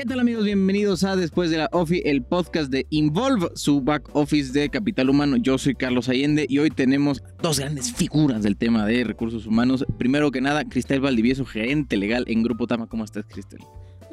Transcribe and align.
¿Qué 0.00 0.06
tal 0.06 0.20
amigos? 0.20 0.46
Bienvenidos 0.46 1.04
a 1.04 1.14
Después 1.14 1.50
de 1.50 1.58
la 1.58 1.68
OFI, 1.72 2.00
el 2.06 2.22
podcast 2.22 2.70
de 2.70 2.86
Involve, 2.88 3.48
su 3.54 3.82
back 3.82 4.08
office 4.16 4.50
de 4.50 4.70
capital 4.70 5.10
humano. 5.10 5.36
Yo 5.36 5.58
soy 5.58 5.74
Carlos 5.74 6.08
Allende 6.08 6.46
y 6.48 6.56
hoy 6.56 6.70
tenemos 6.70 7.22
dos 7.42 7.58
grandes 7.58 7.92
figuras 7.92 8.42
del 8.42 8.56
tema 8.56 8.86
de 8.86 9.04
recursos 9.04 9.44
humanos. 9.44 9.84
Primero 9.98 10.30
que 10.30 10.40
nada, 10.40 10.64
Cristel 10.64 11.02
Valdivieso, 11.02 11.44
gerente 11.44 11.98
legal 11.98 12.24
en 12.28 12.42
Grupo 12.42 12.66
Tama. 12.66 12.86
¿Cómo 12.86 13.04
estás, 13.04 13.26
Cristel? 13.26 13.60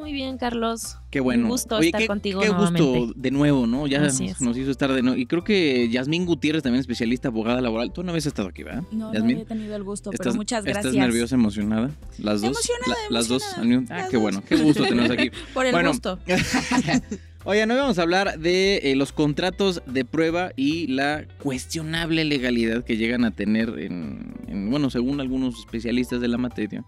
Muy 0.08 0.14
bien, 0.14 0.38
Carlos. 0.38 0.96
Qué 1.12 1.20
bueno. 1.20 1.44
Un 1.44 1.50
gusto 1.50 1.76
Oye, 1.76 1.88
estar 1.88 2.00
qué, 2.00 2.08
contigo 2.08 2.40
qué 2.40 2.48
nuevamente. 2.48 2.82
gusto 3.00 3.14
de 3.18 3.30
nuevo, 3.30 3.68
¿no? 3.68 3.88
Ya 3.88 4.00
nos 4.00 4.22
hizo 4.58 4.72
estar 4.72 4.94
de 4.94 5.02
nuevo. 5.02 5.18
Y 5.18 5.26
creo 5.26 5.44
que 5.44 5.90
Yasmín 5.90 6.26
Gutiérrez, 6.26 6.64
también 6.64 6.80
especialista 6.80 7.28
abogada 7.28 7.60
laboral. 7.60 7.92
Tú 7.92 8.04
no 8.04 8.12
habías 8.12 8.26
estado 8.26 8.48
aquí, 8.48 8.64
¿verdad? 8.64 8.84
No, 8.90 9.08
no 9.08 9.14
Yasmín. 9.14 9.36
había 9.36 9.48
tenido 9.50 9.76
el 9.76 9.84
gusto, 9.84 10.12
pero 10.12 10.24
¿Estás- 10.24 10.38
muchas 10.38 10.64
gracias. 10.64 10.86
¿Estás 10.86 10.98
nerviosa, 10.98 11.36
emocionada? 11.36 11.92
Las 12.20 12.40
dos. 12.40 12.52
Emocionada, 12.52 13.02
las 13.10 13.28
dos. 13.28 13.44
emocionada. 13.58 13.86
Ah, 13.90 13.98
Las 14.04 14.10
qué 14.10 14.16
dos. 14.16 14.22
bueno. 14.24 14.44
Qué 14.48 14.56
gusto 14.56 14.84
tenerlos 14.86 15.12
aquí. 15.12 15.30
Por 15.54 15.66
el 15.66 15.74
Bueno, 15.74 15.90
gusto. 15.90 16.20
Oigan, 17.44 17.70
hoy 17.72 17.78
vamos 17.78 18.00
a 18.00 18.04
hablar 18.04 18.40
de 18.40 18.78
eh, 18.84 18.96
los 18.96 19.12
contratos 19.12 19.82
de 19.88 20.06
prueba 20.06 20.52
y 20.56 20.88
la 20.88 21.26
cuestionable 21.44 22.24
legalidad 22.24 22.86
que 22.86 22.96
llegan 22.96 23.26
a 23.26 23.32
tener 23.32 23.78
en, 23.80 24.36
en, 24.48 24.70
bueno, 24.70 24.90
según 24.90 25.20
algunos 25.20 25.60
especialistas 25.60 26.22
de 26.22 26.30
la 26.30 26.38
materia. 26.38 26.86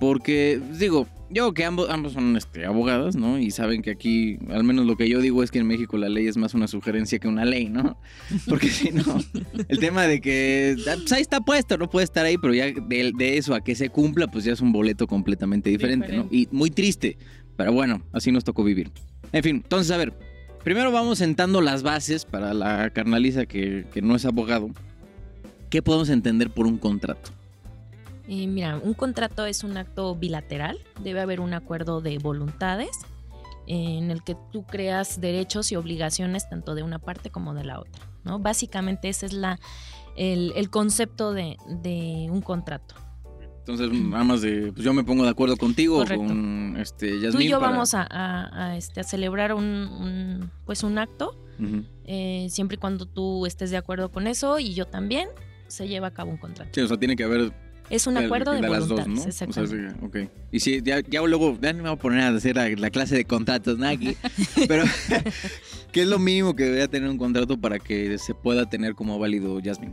Porque, 0.00 0.60
digo, 0.78 1.06
yo 1.30 1.52
que 1.54 1.64
ambos, 1.64 1.90
ambos 1.90 2.12
son 2.12 2.36
este, 2.36 2.64
abogadas, 2.64 3.16
¿no? 3.16 3.38
Y 3.38 3.50
saben 3.50 3.82
que 3.82 3.90
aquí, 3.90 4.38
al 4.50 4.64
menos 4.64 4.86
lo 4.86 4.96
que 4.96 5.08
yo 5.08 5.20
digo 5.20 5.42
es 5.42 5.50
que 5.50 5.58
en 5.58 5.66
México 5.66 5.96
la 5.98 6.08
ley 6.08 6.26
es 6.26 6.36
más 6.36 6.54
una 6.54 6.68
sugerencia 6.68 7.18
que 7.18 7.28
una 7.28 7.44
ley, 7.44 7.68
¿no? 7.68 7.98
Porque 8.48 8.68
si 8.68 8.90
no, 8.90 9.02
el 9.68 9.78
tema 9.78 10.04
de 10.04 10.20
que, 10.20 10.76
ah, 10.88 10.94
pues 10.96 11.12
ahí 11.12 11.22
está 11.22 11.40
puesto, 11.40 11.78
no 11.78 11.90
puede 11.90 12.04
estar 12.04 12.24
ahí, 12.24 12.38
pero 12.38 12.54
ya 12.54 12.66
de, 12.66 13.12
de 13.16 13.38
eso 13.38 13.54
a 13.54 13.62
que 13.62 13.74
se 13.74 13.90
cumpla, 13.90 14.28
pues 14.28 14.44
ya 14.44 14.52
es 14.52 14.60
un 14.60 14.72
boleto 14.72 15.06
completamente 15.06 15.70
diferente, 15.70 16.08
¿no? 16.08 16.24
Diferente. 16.24 16.36
Y 16.52 16.56
muy 16.56 16.70
triste, 16.70 17.18
pero 17.56 17.72
bueno, 17.72 18.02
así 18.12 18.30
nos 18.30 18.44
tocó 18.44 18.62
vivir. 18.62 18.90
En 19.32 19.42
fin, 19.42 19.56
entonces, 19.56 19.90
a 19.90 19.96
ver, 19.96 20.14
primero 20.62 20.92
vamos 20.92 21.18
sentando 21.18 21.60
las 21.60 21.82
bases 21.82 22.24
para 22.24 22.54
la 22.54 22.90
carnaliza 22.90 23.46
que, 23.46 23.86
que 23.92 24.02
no 24.02 24.14
es 24.14 24.24
abogado. 24.24 24.70
¿Qué 25.70 25.82
podemos 25.82 26.08
entender 26.08 26.50
por 26.50 26.66
un 26.66 26.78
contrato? 26.78 27.35
Mira, 28.28 28.78
un 28.82 28.94
contrato 28.94 29.46
es 29.46 29.62
un 29.64 29.76
acto 29.76 30.14
bilateral. 30.16 30.78
Debe 31.02 31.20
haber 31.20 31.40
un 31.40 31.54
acuerdo 31.54 32.00
de 32.00 32.18
voluntades 32.18 32.90
eh, 33.66 33.98
en 33.98 34.10
el 34.10 34.22
que 34.24 34.36
tú 34.52 34.64
creas 34.64 35.20
derechos 35.20 35.70
y 35.72 35.76
obligaciones 35.76 36.48
tanto 36.48 36.74
de 36.74 36.82
una 36.82 36.98
parte 36.98 37.30
como 37.30 37.54
de 37.54 37.64
la 37.64 37.78
otra. 37.80 38.02
¿no? 38.24 38.38
Básicamente 38.40 39.08
ese 39.08 39.26
es 39.26 39.32
la, 39.32 39.58
el, 40.16 40.52
el 40.56 40.70
concepto 40.70 41.32
de, 41.32 41.56
de 41.68 42.28
un 42.30 42.40
contrato. 42.42 42.94
Entonces, 43.58 43.90
nada 43.92 44.22
más 44.22 44.42
de, 44.42 44.72
pues 44.72 44.84
yo 44.84 44.92
me 44.92 45.02
pongo 45.02 45.24
de 45.24 45.30
acuerdo 45.30 45.56
contigo, 45.56 45.98
Correcto. 45.98 46.24
con 46.24 46.76
este, 46.78 47.20
Yasmín. 47.20 47.32
tú 47.32 47.40
y 47.40 47.48
yo 47.48 47.58
para- 47.58 47.72
vamos 47.72 47.94
a, 47.94 48.06
a- 48.08 48.66
a, 48.70 48.76
este, 48.76 49.00
a 49.00 49.02
celebrar 49.04 49.52
un, 49.54 49.64
un, 49.64 50.50
pues 50.64 50.84
un 50.84 50.98
acto, 50.98 51.36
eh, 52.04 52.46
siempre 52.50 52.76
y 52.76 52.78
cuando 52.78 53.06
tú 53.06 53.44
estés 53.46 53.70
de 53.72 53.76
acuerdo 53.76 54.12
con 54.12 54.28
eso 54.28 54.60
y 54.60 54.74
yo 54.74 54.86
también, 54.86 55.28
se 55.66 55.88
lleva 55.88 56.08
a 56.08 56.10
cabo 56.12 56.30
un 56.30 56.36
contrato. 56.36 56.70
Sí, 56.74 56.80
o 56.80 56.86
sea, 56.86 56.96
tiene 56.96 57.16
que 57.16 57.24
haber 57.24 57.52
Es 57.90 58.06
un 58.06 58.16
acuerdo 58.16 58.52
de, 58.52 58.62
las 58.62 58.88
dos, 58.88 58.88
voluntades, 58.88 59.08
¿no? 59.08 59.20
O 59.20 59.32
sea, 59.32 59.46
exactamente. 59.46 59.90
sí, 59.90 60.04
ok. 60.04 60.30
Y 60.52 60.60
sí, 60.60 60.80
ya, 60.82 61.00
ya 61.00 61.22
luego, 61.22 61.58
ya 61.60 61.72
no 61.72 61.82
me 61.82 61.88
voy 61.90 61.98
a 61.98 62.00
poner 62.00 62.20
a 62.20 62.28
hacer 62.28 62.56
la, 62.56 62.68
la 62.68 62.90
clase 62.90 63.16
de 63.16 63.24
contratos. 63.24 63.80
Aquí. 63.82 64.16
Pero, 64.68 64.84
¿qué 65.92 66.02
es 66.02 66.08
lo 66.08 66.18
mínimo 66.18 66.56
que 66.56 66.64
debería 66.64 66.88
tener 66.88 67.08
un 67.08 67.18
contrato 67.18 67.60
para 67.60 67.78
que 67.78 68.18
se 68.18 68.34
pueda 68.34 68.68
tener 68.68 68.94
como 68.94 69.18
válido, 69.18 69.60
Yasmín? 69.60 69.92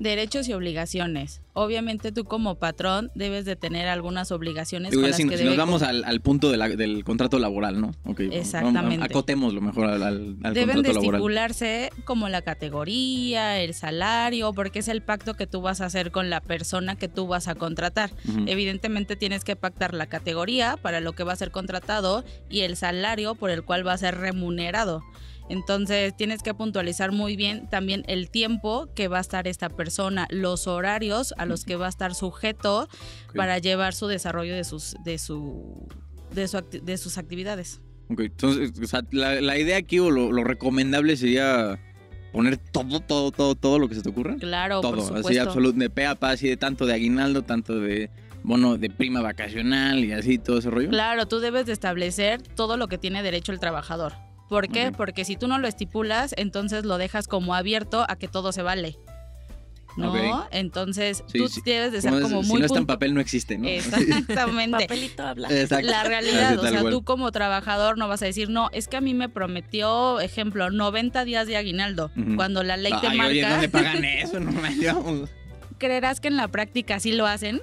Derechos 0.00 0.48
y 0.48 0.52
obligaciones. 0.52 1.40
Obviamente 1.54 2.12
tú 2.12 2.24
como 2.24 2.54
patrón 2.54 3.10
debes 3.16 3.44
de 3.44 3.56
tener 3.56 3.88
algunas 3.88 4.30
obligaciones 4.30 4.90
Digo, 4.92 5.02
con 5.02 5.06
ya 5.06 5.10
las 5.10 5.16
si, 5.16 5.24
que 5.28 5.36
si 5.36 5.42
debe 5.42 5.56
nos 5.56 5.66
vamos 5.66 5.82
al, 5.82 6.04
al 6.04 6.20
punto 6.20 6.50
de 6.52 6.56
la- 6.56 6.68
del 6.68 7.02
contrato 7.04 7.38
laboral, 7.40 7.80
¿no? 7.80 7.90
Exactamente. 8.30 9.04
Acotémoslo 9.04 9.60
mejor 9.60 9.86
al, 9.86 10.02
al, 10.04 10.36
al 10.44 10.54
Deben 10.54 10.82
de 10.82 10.92
laboral. 10.92 11.14
estipularse 11.16 11.90
como 12.04 12.28
la 12.28 12.42
categoría, 12.42 13.60
el 13.60 13.74
salario, 13.74 14.52
porque 14.52 14.78
es 14.80 14.88
el 14.88 15.02
pacto 15.02 15.34
que 15.34 15.46
tú 15.48 15.60
vas 15.60 15.80
a 15.80 15.86
hacer 15.86 16.10
con 16.12 16.30
la 16.30 16.40
persona 16.40 16.96
que 16.96 17.08
tú 17.08 17.26
vas 17.26 17.48
a 17.48 17.54
contratar. 17.56 18.10
Evidentemente 18.46 19.16
tienes 19.16 19.42
que 19.44 19.56
pactar 19.56 19.94
la 19.94 20.06
categoría 20.06 20.76
para 20.80 21.00
lo 21.00 21.12
que 21.12 21.24
va 21.24 21.32
a 21.32 21.36
ser 21.36 21.50
contratado 21.50 22.24
y 22.48 22.60
el 22.60 22.76
salario 22.76 23.34
por 23.34 23.50
el 23.50 23.64
cual 23.64 23.86
va 23.86 23.94
a 23.94 23.98
ser 23.98 24.16
remunerado. 24.16 25.02
Entonces 25.48 26.14
tienes 26.16 26.42
que 26.42 26.54
puntualizar 26.54 27.12
muy 27.12 27.36
bien 27.36 27.68
también 27.68 28.04
el 28.06 28.30
tiempo 28.30 28.88
que 28.94 29.08
va 29.08 29.18
a 29.18 29.20
estar 29.20 29.48
esta 29.48 29.68
persona, 29.68 30.26
los 30.30 30.66
horarios 30.66 31.34
a 31.38 31.46
los 31.46 31.64
que 31.64 31.76
va 31.76 31.86
a 31.86 31.88
estar 31.88 32.14
sujeto 32.14 32.88
para 33.34 33.58
llevar 33.58 33.94
su 33.94 34.06
desarrollo 34.06 34.54
de 34.54 34.64
sus 34.64 34.96
de 35.04 35.18
su 35.18 35.88
de, 36.34 36.48
su 36.48 36.62
de 36.82 36.98
sus 36.98 37.18
actividades. 37.18 37.80
Ok, 38.10 38.20
entonces, 38.20 38.72
o 38.82 38.86
sea, 38.86 39.02
la, 39.10 39.40
la 39.40 39.58
idea 39.58 39.76
aquí 39.76 39.98
o 39.98 40.10
lo, 40.10 40.32
lo 40.32 40.44
recomendable 40.44 41.16
sería 41.16 41.78
poner 42.32 42.56
todo, 42.56 43.00
todo, 43.00 43.30
todo, 43.32 43.54
todo 43.54 43.78
lo 43.78 43.88
que 43.88 43.94
se 43.94 44.02
te 44.02 44.10
ocurra. 44.10 44.36
Claro, 44.36 44.80
por 44.80 44.96
todo, 44.96 45.14
así 45.16 45.38
absoluto, 45.38 45.78
de 45.78 45.90
pe 45.90 46.06
a 46.06 46.14
pa, 46.14 46.30
así 46.30 46.48
de 46.48 46.56
tanto 46.56 46.86
de 46.86 46.94
aguinaldo, 46.94 47.42
tanto 47.42 47.80
de 47.80 48.10
bono 48.42 48.78
de 48.78 48.90
prima 48.90 49.20
vacacional 49.20 50.04
y 50.04 50.12
así 50.12 50.38
todo 50.38 50.58
ese 50.58 50.70
rollo. 50.70 50.88
Claro, 50.88 51.26
tú 51.26 51.40
debes 51.40 51.66
de 51.66 51.72
establecer 51.72 52.42
todo 52.42 52.76
lo 52.76 52.88
que 52.88 52.98
tiene 52.98 53.22
derecho 53.22 53.52
el 53.52 53.60
trabajador. 53.60 54.14
¿Por 54.48 54.68
qué? 54.68 54.92
Porque 54.96 55.24
si 55.24 55.36
tú 55.36 55.46
no 55.48 55.58
lo 55.58 55.68
estipulas, 55.68 56.34
entonces 56.38 56.84
lo 56.84 56.98
dejas 56.98 57.28
como 57.28 57.54
abierto 57.54 58.04
a 58.08 58.16
que 58.16 58.28
todo 58.28 58.52
se 58.52 58.62
vale. 58.62 58.96
¿No? 59.96 60.46
Entonces 60.52 61.24
Sí, 61.26 61.38
tú 61.38 61.48
sí. 61.48 61.60
debes 61.64 61.90
de 61.90 62.00
ser 62.02 62.12
Como 62.12 62.18
es- 62.24 62.30
como 62.30 62.42
si 62.44 62.48
muy 62.50 62.60
no 62.60 62.66
está 62.66 62.78
en 62.78 62.86
papel 62.86 63.14
no 63.14 63.20
existe, 63.20 63.58
¿no? 63.58 63.66
Exactamente. 63.66 64.78
Papelito 64.86 65.22
habla. 65.26 65.48
Exacto. 65.50 65.88
La 65.90 66.00
Así, 66.02 66.08
realidad, 66.08 66.56
o 66.58 66.62
sea, 66.68 66.80
cual. 66.82 66.92
tú 66.92 67.02
como 67.02 67.32
trabajador 67.32 67.98
no 67.98 68.06
vas 68.06 68.22
a 68.22 68.26
decir, 68.26 68.48
no, 68.48 68.68
es 68.72 68.86
que 68.86 68.96
a 68.96 69.00
mí 69.00 69.12
me 69.12 69.28
prometió, 69.28 70.20
ejemplo, 70.20 70.70
90 70.70 71.24
días 71.24 71.48
de 71.48 71.56
aguinaldo, 71.56 72.12
cuando 72.36 72.62
la 72.62 72.76
ley 72.76 72.92
te 73.00 73.08
Ay, 73.08 73.18
oye, 73.20 73.42
marca, 73.42 73.50
¿dónde 73.54 73.68
pagan 73.70 74.04
eso? 74.04 74.38
No 74.38 74.52
me 74.52 74.70
digamos. 74.74 75.28
¿creerás 75.78 76.20
que 76.20 76.28
en 76.28 76.36
la 76.36 76.46
práctica 76.48 77.00
sí 77.00 77.12
lo 77.12 77.26
hacen? 77.26 77.60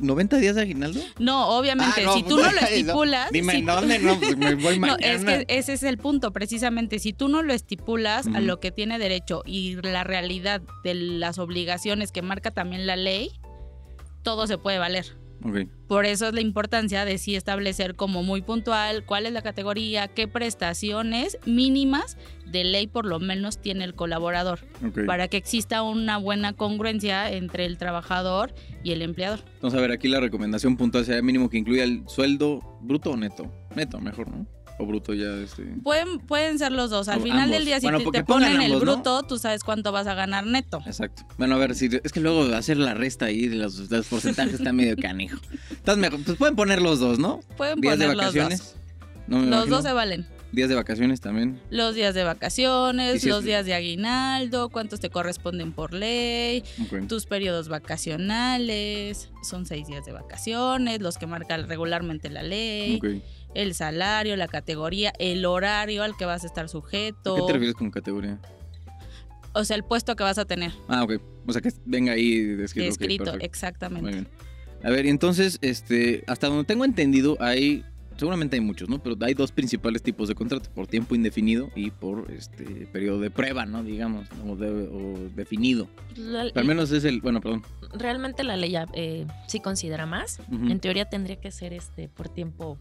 ¿90 0.00 0.38
días 0.38 0.54
de 0.56 0.62
aguinaldo? 0.62 1.00
No, 1.18 1.48
obviamente, 1.58 2.00
Ah, 2.02 2.04
no, 2.06 2.14
si 2.14 2.22
tú 2.22 2.36
pues, 2.36 2.46
no 2.46 2.52
lo 2.52 2.60
estipulas, 2.66 3.30
Dime 3.30 3.52
si 3.52 3.62
dónde, 3.62 3.98
no, 3.98 4.18
pues 4.18 4.36
me 4.36 4.54
voy 4.54 4.78
No, 4.80 4.86
mañana. 4.88 5.06
es 5.06 5.24
que 5.24 5.44
ese 5.48 5.72
es 5.74 5.82
el 5.82 5.98
punto, 5.98 6.32
precisamente. 6.32 6.98
Si 6.98 7.12
tú 7.12 7.28
no 7.28 7.42
lo 7.42 7.52
estipulas 7.52 8.26
a 8.28 8.40
lo 8.40 8.60
que 8.60 8.70
tiene 8.72 8.98
derecho 8.98 9.42
y 9.46 9.76
la 9.82 10.04
realidad 10.04 10.62
de 10.84 10.94
las 10.94 11.38
obligaciones 11.38 12.12
que 12.12 12.22
marca 12.22 12.50
también 12.50 12.86
la 12.86 12.96
ley, 12.96 13.30
todo 14.22 14.46
se 14.46 14.58
puede 14.58 14.78
valer. 14.78 15.16
Ok. 15.44 15.68
Por 15.88 16.06
eso 16.06 16.28
es 16.28 16.34
la 16.34 16.40
importancia 16.40 17.04
de 17.04 17.18
sí 17.18 17.34
establecer 17.34 17.96
como 17.96 18.22
muy 18.22 18.42
puntual 18.42 19.04
cuál 19.04 19.26
es 19.26 19.32
la 19.32 19.42
categoría, 19.42 20.08
qué 20.08 20.28
prestaciones 20.28 21.38
mínimas 21.46 22.16
de 22.46 22.64
ley 22.64 22.86
por 22.86 23.06
lo 23.06 23.18
menos 23.20 23.60
tiene 23.60 23.84
el 23.84 23.94
colaborador, 23.94 24.60
ok. 24.86 25.06
para 25.06 25.28
que 25.28 25.36
exista 25.36 25.82
una 25.82 26.18
buena 26.18 26.52
congruencia 26.52 27.30
entre 27.30 27.64
el 27.64 27.78
trabajador 27.78 28.54
y 28.82 28.92
el 28.92 29.02
empleador. 29.02 29.40
Entonces, 29.54 29.78
a 29.78 29.80
ver, 29.80 29.92
aquí 29.92 30.08
la 30.08 30.20
recomendación 30.20 30.76
puntual 30.76 31.04
sería 31.04 31.22
mínimo 31.22 31.48
que 31.48 31.58
incluya 31.58 31.84
el 31.84 32.02
sueldo 32.08 32.60
bruto 32.82 33.12
o 33.12 33.16
neto. 33.16 33.50
Neto, 33.74 34.00
mejor, 34.00 34.30
¿no? 34.30 34.46
O 34.80 34.86
bruto 34.86 35.12
ya, 35.12 35.26
este... 35.44 35.62
Pueden, 35.82 36.18
pueden 36.20 36.58
ser 36.58 36.72
los 36.72 36.88
dos. 36.90 37.08
Al 37.08 37.18
O 37.18 37.22
final 37.22 37.40
ambos. 37.40 37.56
del 37.58 37.64
día, 37.66 37.80
si 37.80 37.86
Bueno, 37.86 37.98
te, 37.98 38.10
te 38.10 38.24
ponen 38.24 38.60
el 38.60 38.72
ambos, 38.72 38.82
¿no? 38.84 38.94
bruto, 38.94 39.22
tú 39.24 39.36
sabes 39.38 39.62
cuánto 39.62 39.92
vas 39.92 40.06
a 40.06 40.14
ganar 40.14 40.46
neto. 40.46 40.80
Exacto. 40.86 41.22
Bueno, 41.36 41.56
a 41.56 41.58
ver, 41.58 41.74
si 41.74 41.90
es 42.02 42.12
que 42.12 42.20
luego 42.20 42.44
hacer 42.54 42.78
la 42.78 42.94
resta 42.94 43.26
ahí 43.26 43.46
de 43.48 43.56
los, 43.56 43.88
de 43.90 43.98
los 43.98 44.06
porcentajes 44.06 44.54
está 44.54 44.72
medio 44.72 44.96
canijo. 44.96 45.38
Entonces, 45.70 45.98
mejor- 45.98 46.24
pues 46.24 46.38
pueden 46.38 46.56
poner 46.56 46.80
los 46.80 46.98
dos, 46.98 47.18
¿no? 47.18 47.40
Pueden 47.58 47.80
Días 47.80 47.98
de 47.98 48.06
poner 48.06 48.16
los 48.16 48.26
vacaciones. 48.34 48.58
dos. 48.58 48.74
No 49.26 49.38
me 49.40 49.46
Los 49.48 49.68
dos 49.68 49.82
se 49.82 49.92
valen. 49.92 50.26
Días 50.52 50.68
de 50.68 50.74
vacaciones 50.74 51.20
también. 51.20 51.60
Los 51.70 51.94
días 51.94 52.12
de 52.14 52.24
vacaciones, 52.24 53.20
si 53.22 53.28
es- 53.28 53.32
los 53.34 53.44
días 53.44 53.64
de 53.66 53.74
aguinaldo, 53.74 54.68
cuántos 54.70 54.98
te 54.98 55.08
corresponden 55.08 55.72
por 55.72 55.92
ley, 55.94 56.64
tus 57.06 57.26
periodos 57.26 57.68
vacacionales, 57.68 59.30
son 59.42 59.66
seis 59.66 59.86
días 59.86 60.04
de 60.04 60.12
vacaciones, 60.12 61.00
los 61.00 61.18
que 61.18 61.26
marca 61.26 61.56
regularmente 61.58 62.30
la 62.30 62.42
ley, 62.42 62.96
Ok. 62.96 63.06
El 63.54 63.74
salario, 63.74 64.36
la 64.36 64.48
categoría, 64.48 65.12
el 65.18 65.44
horario 65.44 66.02
al 66.02 66.16
que 66.16 66.24
vas 66.24 66.44
a 66.44 66.46
estar 66.46 66.66
¿A 66.66 66.68
sujeto, 66.68 67.34
qué 67.34 67.42
te 67.42 67.52
refieres 67.52 67.74
con 67.74 67.90
categoría? 67.90 68.38
o 69.52 69.64
sea, 69.64 69.76
el 69.76 69.82
puesto 69.84 70.14
que 70.16 70.22
vas 70.22 70.38
a 70.38 70.44
tener 70.44 70.72
Ah, 70.88 71.02
ok. 71.02 71.14
O 71.46 71.52
sea, 71.52 71.60
que 71.60 71.72
venga 71.84 72.12
ahí 72.12 72.38
descrito. 72.40 72.86
ok, 72.86 73.00
escrito, 73.00 73.24
perfecto. 73.24 73.46
exactamente. 73.46 74.02
Muy 74.02 74.12
bien. 74.12 74.28
A 74.84 74.90
ver, 74.90 75.06
y 75.06 75.08
entonces, 75.08 75.58
este, 75.62 76.22
hasta 76.26 76.46
donde 76.48 76.64
tengo 76.64 76.84
entendido, 76.84 77.36
hay, 77.40 77.84
seguramente 78.16 78.56
hay 78.56 78.60
muchos, 78.62 78.88
¿no? 78.88 79.02
Pero 79.02 79.16
hay 79.22 79.34
dos 79.34 79.50
principales 79.50 80.02
tipos 80.02 80.28
de 80.28 80.34
contrato, 80.34 80.70
por 80.74 80.86
tiempo 80.86 81.14
indefinido 81.14 81.70
y 81.74 81.90
por 81.90 82.30
este 82.30 82.64
periodo 82.92 83.18
de 83.20 83.30
prueba, 83.30 83.66
¿no? 83.66 83.82
Digamos, 83.82 84.28
o, 84.46 84.54
de- 84.56 84.88
o 84.88 85.28
definido. 85.34 85.88
La- 86.16 86.44
Pero 86.44 86.60
al 86.60 86.66
menos 86.66 86.92
es 86.92 87.04
el, 87.04 87.20
bueno, 87.20 87.40
perdón. 87.40 87.62
realmente 87.92 88.44
la 88.44 88.56
ley 88.56 88.74
eh, 88.94 89.26
sí 89.48 89.58
considera 89.60 90.06
más. 90.06 90.38
En 90.50 90.78
teoría 90.80 91.06
tendría 91.06 91.36
que 91.36 91.50
ser 91.50 91.72
este 91.72 92.08
por 92.08 92.28
tiempo 92.28 92.78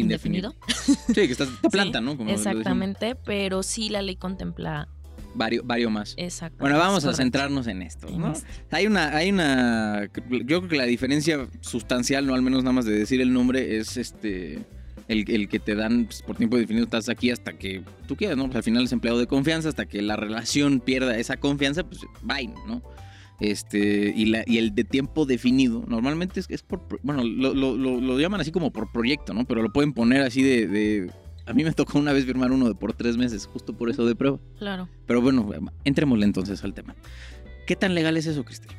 Indefinido. 0.00 0.54
indefinido. 0.66 1.04
Sí, 1.06 1.14
que 1.14 1.32
estás 1.32 1.48
de 1.62 1.68
planta, 1.70 2.00
¿no? 2.00 2.16
Como. 2.16 2.30
Exactamente, 2.30 3.14
pero 3.14 3.62
sí 3.62 3.88
la 3.88 4.02
ley 4.02 4.16
contempla 4.16 4.88
Vario, 5.34 5.62
vario 5.64 5.90
más. 5.90 6.14
exacto. 6.16 6.58
Bueno, 6.60 6.78
vamos 6.78 7.04
a 7.04 7.14
centrarnos 7.14 7.66
en 7.66 7.82
esto, 7.82 8.08
¿no? 8.10 8.32
Hay 8.70 8.86
una, 8.86 9.14
hay 9.16 9.30
una, 9.30 10.08
yo 10.30 10.58
creo 10.60 10.68
que 10.68 10.76
la 10.76 10.84
diferencia 10.84 11.46
sustancial, 11.60 12.26
no 12.26 12.34
al 12.34 12.42
menos 12.42 12.64
nada 12.64 12.72
más 12.72 12.86
de 12.86 12.98
decir 12.98 13.20
el 13.20 13.32
nombre, 13.32 13.76
es 13.76 13.96
este, 13.96 14.64
el, 15.06 15.30
el 15.30 15.48
que 15.48 15.58
te 15.58 15.74
dan 15.74 16.06
pues, 16.06 16.22
por 16.22 16.36
tiempo 16.36 16.56
definido, 16.56 16.84
estás 16.84 17.08
aquí 17.08 17.30
hasta 17.30 17.52
que 17.52 17.82
tú 18.06 18.16
quieras, 18.16 18.36
¿no? 18.36 18.46
Pues, 18.46 18.56
al 18.56 18.62
final 18.62 18.84
es 18.84 18.92
empleado 18.92 19.18
de 19.18 19.26
confianza, 19.26 19.68
hasta 19.68 19.86
que 19.86 20.02
la 20.02 20.16
relación 20.16 20.80
pierda 20.80 21.16
esa 21.16 21.36
confianza, 21.36 21.84
pues 21.84 22.00
bye, 22.22 22.48
¿no? 22.66 22.82
Este, 23.40 24.12
y, 24.16 24.26
la, 24.26 24.42
y 24.46 24.58
el 24.58 24.74
de 24.74 24.82
tiempo 24.84 25.24
definido, 25.24 25.84
normalmente 25.86 26.40
es, 26.40 26.46
es 26.50 26.62
por, 26.62 26.80
bueno, 27.02 27.22
lo, 27.24 27.54
lo- 27.54 27.76
lo- 27.76 28.00
lo 28.00 28.18
llaman 28.18 28.40
así 28.40 28.50
como 28.50 28.72
por 28.72 28.90
proyecto, 28.90 29.32
¿no? 29.32 29.44
Pero 29.46 29.62
lo 29.62 29.72
pueden 29.72 29.92
poner 29.92 30.22
así 30.22 30.42
de, 30.42 30.66
de- 30.66 31.10
a 31.46 31.52
mí 31.52 31.62
me 31.64 31.72
tocó 31.72 31.98
una 31.98 32.12
vez 32.12 32.24
firmar 32.26 32.50
uno 32.52 32.66
de 32.68 32.74
por 32.74 32.92
tres 32.94 33.16
meses, 33.16 33.46
justo 33.46 33.76
por 33.76 33.90
eso 33.90 34.04
de 34.04 34.14
prueba. 34.16 34.38
Claro. 34.58 34.88
Pero 35.06 35.22
bueno, 35.22 35.48
entrémosle 35.84 36.24
entonces 36.26 36.62
al 36.64 36.74
tema. 36.74 36.94
¿Qué 37.66 37.76
tan 37.76 37.94
legal 37.94 38.16
es 38.16 38.26
eso, 38.26 38.44
Cristel? 38.44 38.70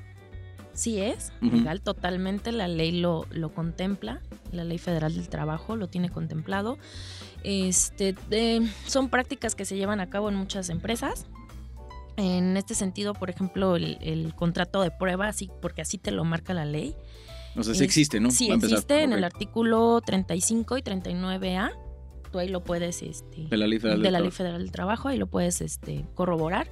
Sí 0.74 1.00
es 1.00 1.34
legal, 1.42 1.82
totalmente. 1.82 2.52
La 2.54 2.68
ley 2.68 2.92
lo, 2.92 3.26
lo 3.32 3.54
contempla. 3.54 4.22
La 4.54 4.64
ley 4.64 4.78
federal 4.78 5.14
del 5.16 5.28
trabajo 5.28 5.76
lo 5.76 5.88
tiene 5.88 6.10
contemplado. 6.10 6.78
Este, 7.44 8.16
son 8.86 9.10
prácticas 9.10 9.56
que 9.56 9.66
se 9.66 9.76
llevan 9.76 10.00
a 10.00 10.10
cabo 10.10 10.30
en 10.30 10.36
muchas 10.36 10.70
empresas. 10.70 11.28
En 12.20 12.58
este 12.58 12.76
sentido, 12.76 13.14
por 13.14 13.30
ejemplo, 13.30 13.76
el, 13.76 13.98
el 14.02 14.36
contrato 14.36 14.82
de 14.82 14.92
prueba, 14.92 15.28
así, 15.28 15.50
porque 15.62 15.82
así 15.82 15.98
te 15.98 16.12
lo 16.12 16.24
marca 16.26 16.54
la 16.54 16.66
ley. 16.66 16.96
O 17.56 17.64
sea, 17.64 17.74
sí 17.74 17.80
Es- 17.80 17.86
existe, 17.86 18.20
¿no? 18.20 18.30
Sí, 18.32 18.50
existe 18.52 19.02
en 19.04 19.12
Ok. 19.14 19.18
el 19.18 19.24
artículo 19.24 20.02
35 20.06 20.78
y 20.78 20.82
39A. 20.82 21.72
Tú 22.32 22.38
ahí 22.40 22.48
lo 22.50 22.64
puedes, 22.64 23.02
este, 23.02 23.48
De 23.50 23.58
la 23.58 23.66
ley 23.66 23.80
federal 23.80 24.00
de 24.00 24.04
del 24.04 24.14
la 24.14 24.20
Ley 24.20 24.28
Trabajo. 24.30 24.38
Federal 24.38 24.62
del 24.62 24.72
Trabajo, 24.72 25.08
ahí 25.08 25.18
lo 25.18 25.26
puedes 25.28 25.62
este, 25.62 26.06
corroborar. 26.14 26.68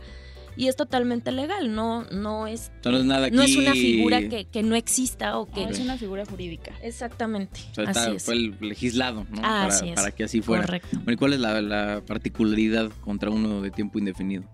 Y 0.55 0.67
es 0.67 0.75
totalmente 0.75 1.31
legal, 1.31 1.73
no, 1.75 2.03
no 2.05 2.47
es 2.47 2.71
no 2.83 2.97
es 2.97 3.05
nada 3.05 3.27
aquí. 3.27 3.35
no 3.35 3.43
es 3.43 3.55
una 3.55 3.73
figura 3.73 4.27
que, 4.27 4.45
que 4.45 4.63
no 4.63 4.75
exista 4.75 5.37
o 5.37 5.45
que... 5.45 5.63
No, 5.65 5.69
es 5.69 5.79
una 5.79 5.97
figura 5.97 6.25
jurídica. 6.25 6.71
Exactamente, 6.81 7.59
O 7.71 7.75
sea, 7.75 7.83
está- 7.85 8.03
así 8.07 8.15
es. 8.15 8.23
fue 8.25 8.33
el 8.35 8.55
legislado, 8.59 9.25
¿no? 9.29 9.37
Ah, 9.37 9.41
para, 9.41 9.67
así 9.67 9.89
es. 9.89 9.95
para 9.95 10.11
que 10.11 10.23
así 10.23 10.41
fuera. 10.41 10.63
Correcto. 10.63 10.89
Bueno, 10.97 11.11
¿y 11.11 11.15
cuál 11.15 11.33
es 11.33 11.39
la, 11.39 11.61
la 11.61 12.01
particularidad 12.07 12.91
contra 13.01 13.29
uno 13.29 13.61
de 13.61 13.69
tiempo 13.71 13.99
indefinido? 13.99 14.45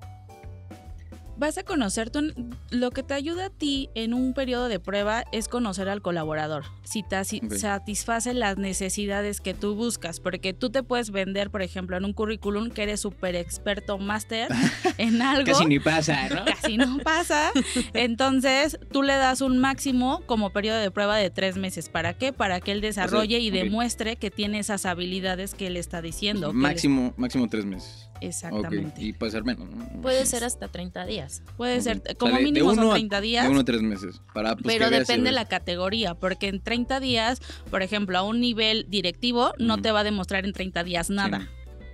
Vas 1.38 1.58
a 1.58 1.64
conocer 1.64 2.10
tu- 2.10 2.32
lo 2.70 2.92
que 2.92 3.02
te 3.04 3.14
ayuda 3.16 3.48
a 3.48 3.50
ti 3.50 3.90
en 3.96 4.14
un 4.14 4.34
periodo 4.34 4.68
de 4.68 4.80
prueba 4.80 5.24
es 5.32 5.48
conocer 5.48 5.90
al 5.90 6.02
colaborador, 6.02 6.64
si 6.84 7.02
te 7.04 7.18
satisface 7.58 8.34
las 8.34 8.58
necesidades 8.58 9.42
que 9.42 9.54
tú 9.54 9.76
buscas, 9.76 10.20
porque 10.20 10.54
tú 10.54 10.70
te 10.70 10.84
puedes 10.84 11.10
vender, 11.12 11.50
por 11.50 11.62
ejemplo, 11.62 11.98
en 11.98 12.06
un 12.06 12.14
currículum 12.14 12.70
que 12.70 12.84
eres 12.84 13.00
súper 13.02 13.36
experto 13.36 13.98
máster 13.98 14.48
en 14.98 15.22
algo. 15.22 15.46
Casi 15.52 15.66
ni 15.66 15.80
pasa, 15.80 16.30
¿no? 16.30 16.46
casi 16.62 16.78
no 16.78 17.00
pasa. 17.00 17.52
Entonces, 17.94 18.78
tú 18.92 19.02
le 19.04 19.14
das 19.16 19.42
un 19.42 19.58
máximo 19.60 20.22
como 20.26 20.52
periodo 20.52 20.78
de 20.80 20.92
prueba 20.92 21.18
de 21.18 21.30
tres 21.30 21.58
meses. 21.58 21.90
¿Para 21.90 22.14
qué? 22.14 22.32
Para 22.34 22.60
que 22.62 22.72
él 22.72 22.82
desarrolle 22.82 23.40
y 23.40 23.50
demuestre 23.50 24.16
que 24.18 24.30
tiene 24.32 24.60
esas 24.60 24.86
habilidades 24.86 25.54
que 25.56 25.68
él 25.68 25.78
está 25.78 26.02
diciendo. 26.02 26.54
máximo, 26.54 27.14
máximo 27.18 27.48
tres 27.48 27.66
meses. 27.66 28.10
Exactamente. 28.22 29.02
Y 29.04 29.14
puede 29.14 29.32
ser 29.32 29.44
menos, 29.44 29.70
¿no? 29.70 30.02
Puede 30.02 30.26
ser 30.26 30.44
hasta 30.44 30.68
30 30.68 31.06
días. 31.06 31.42
Puede 31.58 31.82
ser, 31.82 32.02
como 32.18 32.34
de- 32.34 32.40
de 32.40 32.44
mínimo 32.46 32.70
son 32.74 32.80
uno 32.86 32.92
a- 32.92 32.96
30 32.96 33.20
días. 33.22 33.44
De 33.46 33.52
uno 33.52 33.62
a 33.62 33.66
tres 33.66 33.82
meses. 33.82 34.22
Para, 34.34 34.56
pues, 34.56 34.66
Pero 34.66 34.90
depende 34.90 35.26
ves. 35.30 35.34
la 35.36 35.46
categoría, 35.48 36.14
porque 36.16 36.48
en 36.48 36.62
30 36.62 37.00
días, 37.00 37.42
por 37.70 37.82
ejemplo, 37.82 38.18
a 38.18 38.24
un 38.24 38.40
nivel 38.40 38.86
directivo, 38.90 39.54
no 39.60 39.82
te 39.82 39.92
va 39.92 40.02
a 40.02 40.04
demostrar 40.04 40.46
en 40.46 40.54
30 40.54 40.84
días 40.84 41.10
nada. 41.10 41.42
Sí. 41.42 41.48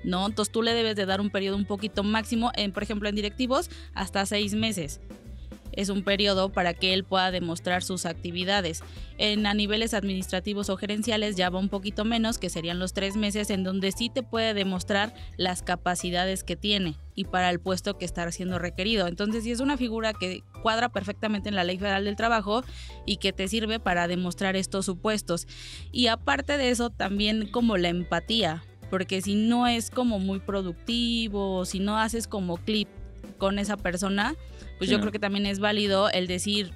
¿No? 0.06 0.28
Entonces 0.28 0.50
tú 0.52 0.62
le 0.62 0.74
debes 0.74 0.96
de 0.96 1.06
dar 1.06 1.20
un 1.20 1.30
periodo 1.30 1.58
un 1.58 1.66
poquito 1.66 2.04
máximo, 2.04 2.52
en, 2.56 2.72
por 2.72 2.84
ejemplo, 2.84 3.10
en 3.10 3.16
directivos, 3.16 3.70
hasta 3.94 4.26
seis 4.26 4.54
meses. 4.54 5.02
Es 5.72 5.90
un 5.90 6.04
periodo 6.04 6.50
para 6.50 6.74
que 6.74 6.94
él 6.94 7.04
pueda 7.04 7.32
demostrar 7.32 7.84
sus 7.84 8.06
actividades. 8.06 8.82
En 9.18 9.46
a 9.46 9.54
niveles 9.54 9.94
administrativos 9.94 10.70
o 10.70 10.78
gerenciales 10.78 11.36
ya 11.36 11.50
va 11.50 11.60
un 11.60 11.70
poquito 11.70 12.06
menos, 12.06 12.38
que 12.38 12.50
serían 12.50 12.80
los 12.80 12.94
tres 12.94 13.16
meses, 13.16 13.50
en 13.50 13.64
donde 13.64 13.92
sí 13.92 14.10
te 14.10 14.24
puede 14.24 14.54
demostrar 14.54 15.14
las 15.38 15.62
capacidades 15.62 16.44
que 16.44 16.56
tiene 16.56 16.96
y 17.16 17.26
para 17.26 17.50
el 17.50 17.60
puesto 17.60 17.98
que 17.98 18.06
está 18.06 18.30
siendo 18.32 18.60
requerido. 18.60 19.08
Entonces, 19.08 19.44
sí 19.44 19.52
es 19.52 19.60
una 19.60 19.78
figura 19.78 20.14
que 20.14 20.44
cuadra 20.62 20.90
perfectamente 20.90 21.50
en 21.50 21.56
la 21.56 21.64
Ley 21.64 21.78
Federal 21.78 22.06
del 22.06 22.16
Trabajo 22.16 22.64
y 23.06 23.18
que 23.18 23.34
te 23.34 23.48
sirve 23.48 23.80
para 23.80 24.08
demostrar 24.08 24.56
estos 24.56 24.86
supuestos. 24.86 25.48
Y 25.92 26.08
aparte 26.08 26.58
de 26.58 26.70
eso, 26.70 26.90
también 26.90 27.48
como 27.52 27.78
la 27.78 27.90
empatía, 27.90 28.64
porque 28.90 29.22
si 29.22 29.36
no 29.36 29.68
es 29.68 29.92
como 29.92 30.20
muy 30.20 30.40
productivo, 30.40 31.66
si 31.66 31.80
no 31.80 31.98
haces 31.98 32.28
como 32.28 32.58
clip 32.58 32.88
con 33.38 33.60
esa 33.60 33.78
persona, 33.78 34.36
pues 34.78 34.90
Sí, 34.90 34.92
yo 34.92 34.98
¿no? 34.98 35.02
creo 35.04 35.12
que 35.12 35.20
también 35.20 35.46
es 35.46 35.60
válido 35.60 36.10
el 36.10 36.28
decir 36.28 36.72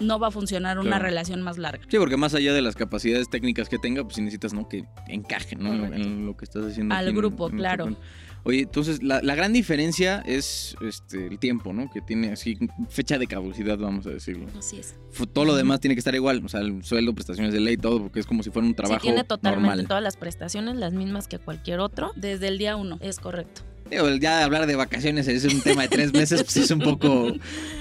no 0.00 0.20
va 0.20 0.28
a 0.28 0.30
funcionar 0.30 0.78
una 0.78 0.90
Claro. 0.90 1.04
relación 1.06 1.42
más 1.42 1.58
larga. 1.58 1.84
Sí, 1.90 1.98
porque 1.98 2.16
más 2.16 2.32
allá 2.32 2.52
de 2.52 2.62
las 2.62 2.76
capacidades 2.76 3.28
técnicas 3.28 3.68
que 3.68 3.78
tenga, 3.78 4.04
pues 4.04 4.14
sí 4.14 4.20
necesitas, 4.20 4.52
¿no? 4.54 4.68
Que 4.68 4.84
encaje, 5.08 5.56
¿no? 5.56 5.72
En, 5.74 5.80
Correcto. 5.80 6.06
en 6.06 6.24
lo 6.26 6.36
que 6.36 6.44
estás 6.44 6.64
haciendo. 6.66 6.94
Al 6.94 7.08
en- 7.08 7.16
grupo, 7.16 7.48
en 7.50 7.56
claro. 7.56 7.96
Oye, 8.44 8.60
entonces 8.60 9.02
la, 9.02 9.20
la 9.22 9.34
gran 9.34 9.52
diferencia 9.52 10.22
es 10.24 10.76
este, 10.80 11.26
el 11.26 11.40
tiempo, 11.40 11.72
¿no? 11.72 11.90
Que 11.90 12.00
tiene 12.00 12.30
así 12.30 12.56
fecha 12.88 13.18
de 13.18 13.26
caducidad, 13.26 13.76
vamos 13.76 14.06
a 14.06 14.10
decirlo. 14.10 14.46
Así 14.56 14.78
es. 14.78 14.94
Todo 15.32 15.44
lo 15.44 15.56
demás 15.56 15.80
tiene 15.80 15.96
que 15.96 15.98
estar 15.98 16.14
igual, 16.14 16.42
o 16.44 16.48
sea, 16.48 16.60
el 16.60 16.84
sueldo, 16.84 17.12
prestaciones 17.12 17.52
de 17.52 17.58
ley, 17.58 17.76
todo, 17.76 18.00
porque 18.00 18.20
es 18.20 18.26
como 18.26 18.44
si 18.44 18.50
fuera 18.50 18.68
un 18.68 18.74
trabajo 18.74 19.00
sí, 19.00 19.08
tiene 19.08 19.24
totalmente 19.24 19.66
normal. 19.68 19.88
todas 19.88 20.02
las 20.04 20.16
prestaciones, 20.16 20.76
las 20.76 20.92
mismas 20.92 21.26
que 21.26 21.40
cualquier 21.40 21.80
otro. 21.80 22.12
Desde 22.14 22.46
el 22.46 22.58
día 22.58 22.76
uno. 22.76 22.98
Es 23.00 23.18
correcto. 23.18 23.62
Digo, 23.90 24.08
ya 24.16 24.44
hablar 24.44 24.66
de 24.66 24.76
vacaciones 24.76 25.26
es 25.28 25.44
un 25.44 25.60
tema 25.62 25.82
de 25.82 25.88
tres 25.88 26.12
meses, 26.12 26.42
pues 26.44 26.56
es 26.58 26.70
un 26.70 26.80
poco, 26.80 27.32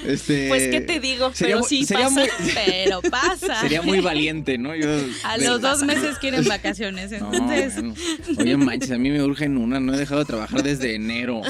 este... 0.06 0.48
Pues, 0.48 0.68
¿qué 0.70 0.82
te 0.82 1.00
digo? 1.00 1.34
sería 1.34 1.56
Pero 1.56 1.68
sí 1.68 1.86
pasa. 1.86 2.10
muy- 2.10 2.30
Pero 2.56 3.02
pasa. 3.02 3.60
Sería 3.62 3.82
muy 3.82 4.00
valiente, 4.00 4.58
¿no? 4.58 4.74
Yo, 4.76 4.88
A 5.24 5.38
los 5.38 5.62
dos 5.62 5.84
meses 5.84 6.18
quieren 6.20 6.46
vacaciones, 6.46 7.12
No, 7.12 7.18
entonces 7.34 7.74
bueno. 7.76 7.94
Oye, 8.38 8.58
manches, 8.58 8.92
a 8.92 8.98
mí 8.98 9.10
me 9.10 9.22
urgen 9.22 9.58
una, 9.58 9.80
no 9.80 9.94
he 9.94 9.98
dejado 9.98 10.22
de 10.22 10.26
trabajar 10.26 10.64
desde 10.64 10.96
enero. 10.96 11.42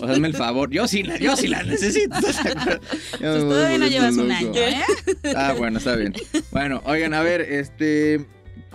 O 0.00 0.04
hazme 0.06 0.28
el 0.28 0.34
favor. 0.34 0.70
Yo 0.70 0.88
sí 0.88 1.02
la, 1.02 1.18
yo 1.18 1.36
sí 1.36 1.48
la 1.48 1.62
necesito. 1.62 2.16
pues 2.20 3.20
todavía 3.20 3.78
no 3.78 3.86
llevas 3.88 4.14
un 4.16 4.30
año, 4.32 4.52
¿eh? 4.54 4.82
Ah, 5.36 5.54
bueno, 5.56 5.78
está 5.78 5.96
bien. 5.96 6.14
Bueno, 6.50 6.82
oigan, 6.86 7.12
a 7.14 7.22
ver, 7.22 7.40
este. 7.42 8.24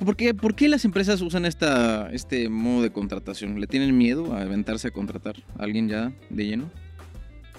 ¿Por 0.03 0.15
qué, 0.15 0.33
por 0.33 0.55
qué 0.55 0.69
las 0.69 0.85
empresas 0.85 1.21
usan 1.21 1.45
esta, 1.45 2.09
este 2.11 2.49
modo 2.49 2.83
de 2.83 2.91
contratación? 2.91 3.59
¿Le 3.59 3.67
tienen 3.67 3.97
miedo 3.97 4.33
a 4.33 4.41
aventarse 4.41 4.89
a 4.89 4.91
contratar 4.91 5.37
a 5.57 5.63
alguien 5.63 5.89
ya 5.89 6.13
de 6.29 6.45
lleno? 6.45 6.71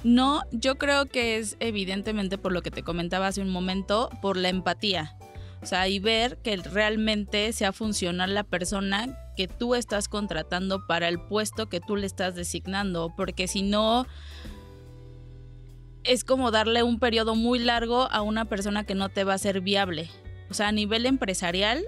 No, 0.05 0.43
yo 0.53 0.79
creo 0.79 1.07
que 1.07 1.39
es 1.39 1.57
evidentemente 1.59 2.39
por 2.39 2.53
lo 2.53 2.63
que 2.63 2.71
te 2.71 2.83
comentaba 2.83 3.27
hace 3.27 3.41
un 3.41 3.51
momento, 3.51 4.11
por 4.23 4.37
la 4.37 4.49
empatía. 4.49 5.17
O 5.61 5.67
sea, 5.67 5.89
y 5.89 5.99
ver 5.99 6.39
que 6.39 6.57
realmente 6.57 7.53
sea 7.53 7.73
funcional 7.73 8.33
la 8.33 8.45
persona 8.45 9.19
que 9.37 9.49
tú 9.49 9.75
estás 9.75 10.09
contratando 10.09 10.87
para 10.87 11.09
el 11.09 11.21
puesto 11.21 11.69
que 11.69 11.81
tú 11.81 11.97
le 11.97 12.07
estás 12.07 12.37
designando, 12.37 13.13
porque 13.17 13.49
si 13.49 13.63
no 13.63 14.07
es 16.05 16.23
como 16.23 16.53
darle 16.53 16.85
un 16.85 17.01
periodo 17.01 17.35
muy 17.35 17.59
largo 17.59 18.11
a 18.11 18.23
una 18.23 18.45
persona 18.45 18.85
que 18.85 18.95
no 18.95 19.09
te 19.09 19.25
va 19.25 19.35
a 19.35 19.39
ser 19.39 19.61
viable. 19.61 20.09
O 20.49 20.55
sea, 20.55 20.69
a 20.69 20.73
nivel 20.73 21.07
empresarial, 21.07 21.85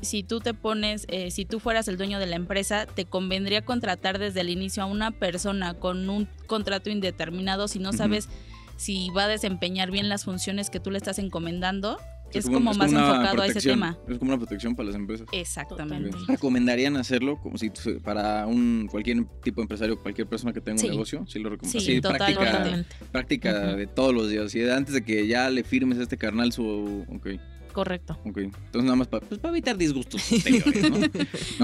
si 0.00 0.22
tú 0.22 0.40
te 0.40 0.54
pones, 0.54 1.06
eh, 1.08 1.30
si 1.30 1.44
tú 1.44 1.60
fueras 1.60 1.88
el 1.88 1.96
dueño 1.96 2.18
de 2.18 2.26
la 2.26 2.36
empresa, 2.36 2.86
te 2.86 3.04
convendría 3.06 3.62
contratar 3.64 4.18
desde 4.18 4.40
el 4.40 4.50
inicio 4.50 4.82
a 4.82 4.86
una 4.86 5.10
persona 5.12 5.74
con 5.74 6.08
un 6.10 6.28
contrato 6.46 6.90
indeterminado 6.90 7.68
si 7.68 7.78
no 7.78 7.92
sabes 7.92 8.28
si 8.76 9.08
va 9.16 9.24
a 9.24 9.28
desempeñar 9.28 9.90
bien 9.90 10.08
las 10.08 10.24
funciones 10.24 10.68
que 10.68 10.80
tú 10.80 10.90
le 10.90 10.98
estás 10.98 11.18
encomendando. 11.18 11.98
Es, 12.32 12.46
como 12.46 12.74
más 12.74 12.90
enfocado 12.92 13.42
a 13.42 13.46
ese 13.46 13.60
tema. 13.60 13.96
Es 14.08 14.18
como 14.18 14.32
una 14.32 14.38
protección 14.38 14.74
para 14.74 14.88
las 14.88 14.96
empresas. 14.96 15.28
Exactamente. 15.30 16.08
Totalmente. 16.10 16.32
¿Recomendarían 16.32 16.96
hacerlo 16.96 17.38
como 17.40 17.56
si 17.58 17.70
tu- 17.70 18.00
para 18.02 18.48
un 18.48 18.88
cualquier 18.90 19.24
tipo 19.44 19.60
de 19.60 19.62
empresario, 19.62 20.02
cualquier 20.02 20.26
persona 20.26 20.52
que 20.52 20.60
tenga 20.60 20.78
Sí. 20.78 20.86
un 20.86 20.92
negocio? 20.94 21.24
Sí, 21.28 21.38
lo 21.38 21.50
recomiendo. 21.50 21.78
Sí, 21.78 22.00
totalmente. 22.00 22.42
práctica, 22.42 23.08
práctica 23.12 23.76
de 23.76 23.86
todos 23.86 24.12
los 24.12 24.28
días. 24.30 24.52
Y 24.56 24.68
antes 24.68 24.94
de 24.94 25.04
que 25.04 25.28
ya 25.28 25.48
le 25.48 25.62
firmes 25.62 25.98
a 26.00 26.02
este 26.02 26.16
carnal 26.16 26.50
su. 26.50 27.04
Ok, 27.08 27.28
Correcto. 27.74 28.18
ok. 28.24 28.38
Entonces, 28.38 28.82
nada 28.84 28.96
más 28.96 29.08
para 29.08 29.26
pues, 29.26 29.38
para 29.40 29.52
evitar 29.52 29.76
disgustos 29.76 30.22
posteriores, 30.30 30.90
¿no? 30.90 30.98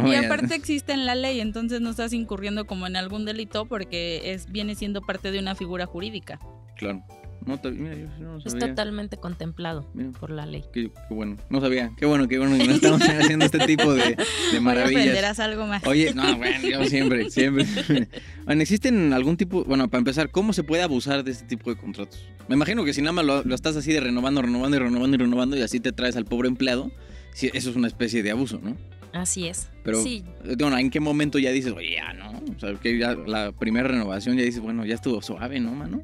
No 0.03 0.09
Y 0.09 0.11
vayan- 0.11 0.25
aparte 0.27 0.55
existe 0.55 0.93
en 0.93 1.07
la 1.07 1.15
ley, 1.15 1.41
entonces 1.41 1.81
no 1.81 1.89
estás 1.91 2.13
incurriendo 2.13 2.67
como 2.67 2.87
en 2.87 2.97
algún 2.97 3.25
delito 3.25 3.65
porque 3.67 4.33
es 4.33 4.51
viene 4.51 4.75
siendo 4.75 5.01
parte 5.01 5.31
de 5.31 5.39
una 5.39 5.55
figura 5.55 5.87
jurídica. 5.87 6.39
Claro. 6.77 7.03
No, 7.51 7.59
ta- 7.59 7.71
mira, 7.71 7.95
yo 7.97 8.07
no 8.21 8.39
Es 8.39 8.57
totalmente 8.57 9.17
contemplado 9.17 9.91
Mira, 9.95 10.11
por 10.19 10.31
la 10.31 10.47
ley. 10.47 10.65
qué, 10.73 10.91
qué 11.09 11.15
bueno. 11.15 11.37
No 11.51 11.61
sabía. 11.61 11.91
Qué 11.97 12.07
bueno, 12.07 12.29
qué 12.29 12.39
bueno 12.39 12.57
que 12.57 12.67
no 12.67 12.75
estamos 12.75 13.01
haciendo 13.09 13.45
este 13.45 13.59
tipo 13.67 13.93
de, 13.93 14.17
de 14.53 14.61
maravillas. 14.61 15.01
aprenderás 15.03 15.41
algo 15.41 15.67
más. 15.67 15.85
Oye, 15.87 16.15
no, 16.15 16.37
bueno, 16.37 16.69
yo 16.69 16.85
siempre, 16.85 17.31
siempre. 17.31 17.67
Bueno, 18.45 18.63
¿existen 18.63 19.13
algún 19.13 19.37
tipo, 19.37 19.65
bueno, 19.65 19.89
para 19.89 19.99
empezar, 20.01 20.31
cómo 20.31 20.53
se 20.53 20.65
puede 20.65 20.83
abusar 20.83 21.23
de 21.25 21.31
este 21.33 21.45
tipo 21.47 21.71
de 21.71 21.77
contratos? 21.77 22.25
Me 22.49 22.55
imagino 22.57 22.85
que 22.85 22.93
si 22.93 23.01
nada 23.03 23.13
más 23.13 23.25
lo, 23.25 23.45
lo 23.45 23.55
estás 23.55 23.77
así 23.77 23.93
de 23.93 24.01
renovando, 24.01 24.43
renovando 24.43 24.77
y 24.77 24.81
renovando 24.81 25.15
y 25.17 25.19
renovando 25.19 25.57
y 25.57 25.63
así 25.63 25.79
te 25.81 25.93
traes 25.93 26.17
al 26.17 26.25
pobre 26.25 26.49
empleado, 26.49 26.91
sí, 27.33 27.51
eso 27.55 27.71
es 27.71 27.77
una 27.77 27.87
especie 27.87 28.23
de 28.23 28.31
abuso, 28.33 28.59
¿no? 28.63 28.77
Así 29.13 29.47
es. 29.49 29.69
Pero, 29.85 30.03
sí, 30.03 30.25
eh, 30.45 30.55
bueno, 30.59 30.79
¿en 30.79 30.89
qué 30.91 31.01
momento 31.01 31.39
ya 31.39 31.51
dices, 31.51 31.73
oye, 31.73 31.93
ya, 31.97 32.13
no? 32.13 32.31
O 32.57 32.59
sea, 32.61 32.75
que 32.75 32.97
ya 32.99 33.15
la 33.15 33.51
primera 33.53 33.89
renovación 33.89 34.37
ya 34.37 34.45
dices, 34.45 34.61
bueno, 34.61 34.85
ya 34.85 34.95
estuvo 34.95 35.21
suave, 35.23 35.59
¿no, 35.61 35.73
mano? 35.73 36.01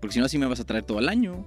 Porque 0.00 0.14
si 0.14 0.18
no, 0.20 0.26
así 0.26 0.38
me 0.38 0.46
vas 0.46 0.60
a 0.60 0.64
traer 0.64 0.84
todo 0.84 0.98
el 0.98 1.08
año. 1.08 1.46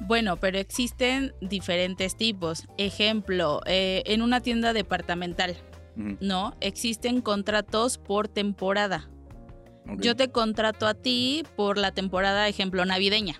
Bueno, 0.00 0.36
pero 0.38 0.58
existen 0.58 1.32
diferentes 1.40 2.16
tipos. 2.16 2.64
Ejemplo, 2.78 3.60
eh, 3.66 4.02
en 4.06 4.22
una 4.22 4.40
tienda 4.40 4.72
departamental, 4.72 5.56
No, 5.96 6.56
existen 6.60 7.20
contratos 7.20 7.98
por 7.98 8.26
temporada. 8.26 9.08
Yo 9.98 10.16
te 10.16 10.28
contrato 10.30 10.88
a 10.88 10.94
ti 10.94 11.44
por 11.56 11.78
la 11.78 11.92
temporada, 11.92 12.48
ejemplo, 12.48 12.84
navideña. 12.84 13.34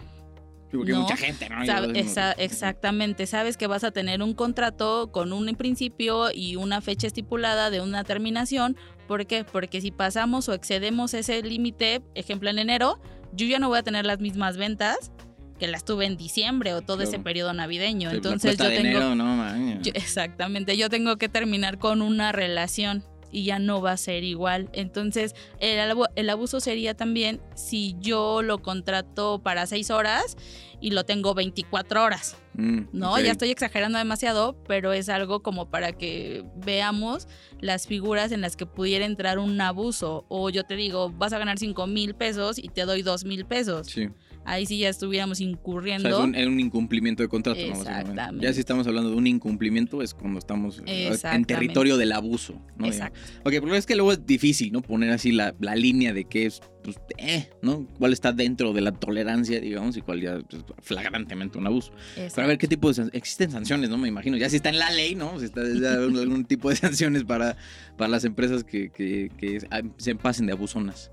Sí, 0.71 0.77
porque 0.77 0.93
hay 0.93 0.99
mucha 1.01 1.17
gente, 1.17 1.49
¿no? 1.49 1.57
Esa- 1.97 2.31
exactamente, 2.33 3.27
sabes 3.27 3.57
que 3.57 3.67
vas 3.67 3.83
a 3.83 3.91
tener 3.91 4.23
un 4.23 4.35
contrato 4.35 5.11
con 5.11 5.33
un 5.33 5.47
principio 5.57 6.31
y 6.33 6.55
una 6.55 6.81
fecha 6.81 7.09
estipulada 7.09 7.71
de 7.71 7.81
una 7.81 8.05
terminación. 8.05 8.77
¿Por 9.09 9.27
qué? 9.27 9.43
Porque 9.43 9.81
si 9.81 9.91
pasamos 9.91 10.49
o 10.49 10.53
excedemos 10.53 11.13
ese 11.15 11.43
límite, 11.43 12.03
ejemplo 12.15 12.51
en 12.51 12.61
enero, 12.61 13.01
yo 13.35 13.47
ya 13.47 13.59
no 13.59 13.69
voy 13.69 13.79
a 13.79 13.83
tener 13.83 14.07
las 14.07 14.21
mismas 14.21 14.57
ventas 14.57 15.11
que 15.59 15.69
las 15.69 15.85
tuve 15.85 16.07
en 16.07 16.17
diciembre 16.17 16.75
o 16.75 16.83
todo 16.83 17.03
ese 17.03 17.19
periodo 17.21 17.53
navideño. 17.53 18.11
Sí, 18.11 18.17
Entonces 18.17 18.57
yo 18.57 18.65
tengo 18.67 18.81
enero, 18.81 19.15
no, 19.15 19.81
yo- 19.83 19.93
exactamente, 19.95 20.77
yo 20.77 20.91
tengo 20.91 21.17
que 21.17 21.29
terminar 21.29 21.79
con 21.79 22.03
una 22.03 22.33
relación 22.33 23.05
y 23.35 23.45
ya 23.45 23.59
no 23.59 23.83
va 23.83 23.93
a 23.93 23.97
ser 23.97 24.25
igual. 24.25 24.71
Entonces, 24.73 25.35
el, 25.59 25.79
abu- 25.91 26.07
el 26.15 26.31
abuso 26.31 26.61
sería 26.61 26.95
también 26.95 27.41
si 27.55 27.97
yo 28.01 28.41
lo 28.43 28.63
contrato 28.63 29.41
para 29.43 29.67
seis 29.67 29.91
horas 29.91 30.37
y 30.81 30.91
lo 30.93 31.05
tengo 31.05 31.35
24 31.35 32.03
horas. 32.05 32.37
Mm, 32.55 32.83
No, 32.93 33.19
ya 33.19 33.33
estoy 33.33 33.51
exagerando 33.51 33.99
demasiado, 33.99 34.55
pero 34.69 34.93
es 34.93 35.09
algo 35.09 35.43
como 35.43 35.69
para 35.71 35.93
que 35.93 36.45
veamos 36.65 37.27
las 37.61 37.87
figuras 37.87 38.31
en 38.33 38.41
las 38.41 38.55
que 38.57 38.67
pudiera 38.67 39.05
entrar 39.07 39.39
un 39.39 39.61
abuso. 39.61 40.25
O 40.29 40.51
yo 40.51 40.65
te 40.65 40.77
digo, 40.77 41.11
vas 41.11 41.33
a 41.33 41.39
ganar 41.39 41.59
5 41.59 41.87
mil 41.87 42.15
pesos 42.15 42.59
y 42.59 42.69
te 42.69 42.83
doy 42.85 43.03
2 43.03 43.25
mil 43.25 43.45
pesos. 43.47 43.89
Sí. 43.89 44.09
Ahí 44.45 44.67
sí 44.67 44.79
ya 44.79 44.89
estuviéramos 44.89 45.39
O 45.39 45.41
sea, 45.41 45.47
incurriendo. 45.49 46.09
es 46.09 46.15
un, 46.17 46.35
es 46.35 46.47
un 46.47 46.61
incumplimiento 46.61 47.23
de 47.23 47.29
contrato, 47.29 47.61
¿no? 47.61 47.67
Exactamente. 47.75 48.47
Ya 48.47 48.53
si 48.53 48.61
estamos 48.61 48.87
hablando 48.87 49.11
de 49.11 49.17
un 49.17 49.27
incumplimiento 49.27 50.03
es 50.03 50.13
cuando 50.15 50.39
estamos 50.39 50.83
eh, 50.87 51.17
en 51.33 51.45
territorio 51.45 51.97
del 51.97 52.13
abuso, 52.13 52.61
¿no? 52.77 52.87
Exacto. 52.87 53.19
Ok, 53.45 53.55
porque 53.61 53.77
es 53.77 53.87
que 53.87 53.95
luego 53.97 54.13
es 54.13 54.27
difícil, 54.27 54.73
¿no? 54.73 54.83
Poner 54.83 55.11
así 55.11 55.33
la, 55.33 55.55
la 55.61 55.75
línea 55.77 56.13
de 56.13 56.25
qué 56.25 56.47
es, 56.47 56.61
pues, 56.83 56.97
eh, 57.17 57.49
¿no? 57.63 57.87
Cuál 57.99 58.13
está 58.13 58.33
dentro 58.33 58.73
de 58.73 58.83
la 58.83 58.93
tolerancia, 58.93 59.61
digamos, 59.61 59.97
y 59.97 60.03
cuál 60.03 60.21
ya 60.21 60.35
es 60.37 60.45
flagrantemente 60.83 61.57
un 61.59 61.67
abuso. 61.67 61.93
Pero 62.15 62.43
a 62.43 62.47
ver, 62.47 62.59
¿qué 62.59 62.69
tipo 62.69 62.89
de 62.89 62.95
san- 62.95 63.11
existen 63.15 63.51
sanciones, 63.51 63.89
no? 63.89 63.97
Me 63.99 64.09
imagino. 64.09 64.37
Ya 64.37 64.51
si 64.51 64.57
está 64.57 64.69
en 64.69 64.79
la 64.79 64.91
ley, 64.91 65.15
¿no? 65.15 65.39
Si 65.39 65.47
está 65.47 65.63
algún, 65.63 66.19
algún 66.19 66.45
tipo 66.45 66.69
de 66.69 66.77
sanciones 66.77 67.25
para, 67.25 67.57
para 67.97 68.09
las 68.09 68.25
empresas 68.25 68.63
que, 68.65 68.91
que, 68.91 69.31
que 69.39 69.61
se 69.97 70.15
pasen 70.17 70.47
de 70.47 70.53
abusonas. 70.53 71.11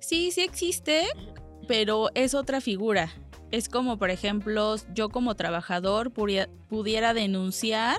Sí, 0.00 0.30
sí 0.32 0.40
existe, 0.42 1.02
pero 1.68 2.08
es 2.14 2.34
otra 2.34 2.60
figura. 2.60 3.10
Es 3.52 3.68
como, 3.68 3.96
por 3.98 4.10
ejemplo, 4.10 4.74
yo 4.94 5.08
como 5.08 5.36
trabajador 5.36 6.10
pudiera 6.12 7.14
denunciar 7.14 7.98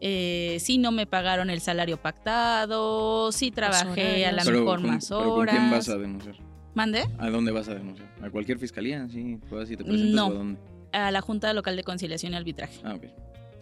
eh, 0.00 0.56
si 0.58 0.78
no 0.78 0.90
me 0.90 1.06
pagaron 1.06 1.48
el 1.48 1.60
salario 1.60 1.96
pactado, 1.96 3.30
si 3.30 3.52
trabajé 3.52 4.26
a 4.26 4.32
la 4.32 4.44
mejor 4.44 4.64
con, 4.80 4.86
más 4.88 5.06
pero 5.08 5.20
¿con 5.30 5.40
horas. 5.42 5.54
quién 5.56 5.70
vas 5.70 5.88
a 5.88 5.96
denunciar? 5.96 6.34
¿Mande? 6.74 7.04
¿A 7.18 7.30
dónde 7.30 7.52
vas 7.52 7.68
a 7.68 7.74
denunciar? 7.74 8.08
¿A 8.20 8.28
cualquier 8.28 8.58
fiscalía? 8.58 9.06
Sí, 9.08 9.38
así 9.62 9.76
te 9.76 9.84
presentas 9.84 10.14
No. 10.14 10.26
a 10.26 10.30
dónde. 10.30 10.60
A 10.92 11.10
la 11.12 11.20
Junta 11.20 11.52
Local 11.52 11.76
de 11.76 11.84
Conciliación 11.84 12.32
y 12.32 12.36
Arbitraje. 12.36 12.80
Ah, 12.82 12.94
ok. 12.96 13.04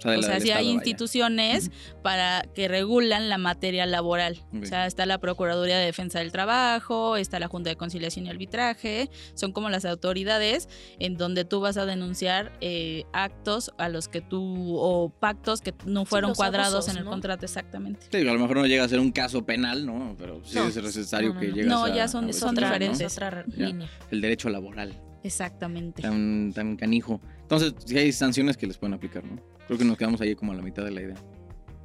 O 0.01 0.03
sea, 0.03 0.19
O 0.19 0.23
sea, 0.23 0.41
sí 0.41 0.51
hay 0.51 0.65
vaya. 0.67 0.71
instituciones 0.71 1.71
para 2.03 2.43
que 2.55 2.69
regulan 2.69 3.29
la 3.29 3.39
materia 3.39 3.85
laboral. 3.87 4.43
O 4.61 4.65
sea, 4.67 4.87
está 4.87 5.07
la 5.07 5.19
Procuraduría 5.19 5.79
de 5.79 5.85
Defensa 5.87 6.19
del 6.21 6.33
Trabajo, 6.33 7.17
está 7.17 7.39
la 7.39 7.49
Junta 7.49 7.71
de 7.71 7.77
Conciliación 7.77 8.27
y 8.27 8.31
Arbitraje, 8.31 9.11
son 9.35 9.53
como 9.53 9.69
las 9.71 9.85
autoridades 9.85 10.69
en 10.99 11.17
donde 11.17 11.45
tú 11.45 11.61
vas 11.61 11.77
a 11.77 11.85
denunciar 11.87 12.53
eh, 12.61 13.05
actos 13.13 13.73
a 13.79 13.89
los 13.89 14.09
que 14.09 14.21
tú, 14.21 14.77
o 14.79 15.11
pactos 15.11 15.61
que 15.61 15.75
no 15.85 16.05
fueron 16.05 16.35
cuadrados 16.35 16.75
abusos, 16.75 16.93
en 16.93 16.99
el 16.99 17.05
¿no? 17.05 17.11
contrato 17.11 17.45
exactamente. 17.45 18.07
Sí, 18.11 18.19
a 18.27 18.33
lo 18.33 18.39
mejor 18.39 18.57
no 18.57 18.67
llega 18.67 18.85
a 18.85 18.89
ser 18.89 19.01
un 19.01 19.13
caso 19.13 19.45
penal, 19.45 19.85
¿no? 19.87 20.17
Pero 20.19 20.41
sí 20.45 20.57
No. 20.57 20.67
es 20.69 20.77
necesario 20.77 21.29
No, 21.31 21.35
no, 21.35 21.41
que 21.41 21.49
no. 21.49 21.55
llegue 21.55 21.69
No, 21.69 21.85
a 21.85 21.95
ya 21.95 22.09
son- 22.09 22.29
a 22.29 22.33
son 22.33 22.55
¿no? 22.55 22.61
diferentes. 22.63 23.01
Es 23.01 23.13
otra 23.13 23.45
línea. 23.55 23.89
El 24.11 24.21
derecho 24.21 24.49
laboral, 24.49 24.95
Exactamente. 25.23 26.03
tan, 26.03 26.53
tan 26.55 26.77
canijo. 26.77 27.21
Entonces, 27.51 27.75
sí 27.85 27.99
hay 27.99 28.13
sanciones 28.13 28.57
que 28.57 28.67
les 28.69 28.79
pueden 28.79 28.95
aplicar, 28.95 29.25
¿no? 29.25 29.43
Creo 29.67 29.77
que 29.77 29.85
nos 29.85 29.97
quedamos 29.99 30.21
ahí 30.21 30.37
como 30.37 30.53
a 30.53 30.55
la 30.55 30.63
mitad 30.63 30.85
de 30.85 30.93
la 30.93 31.03
idea. 31.03 31.17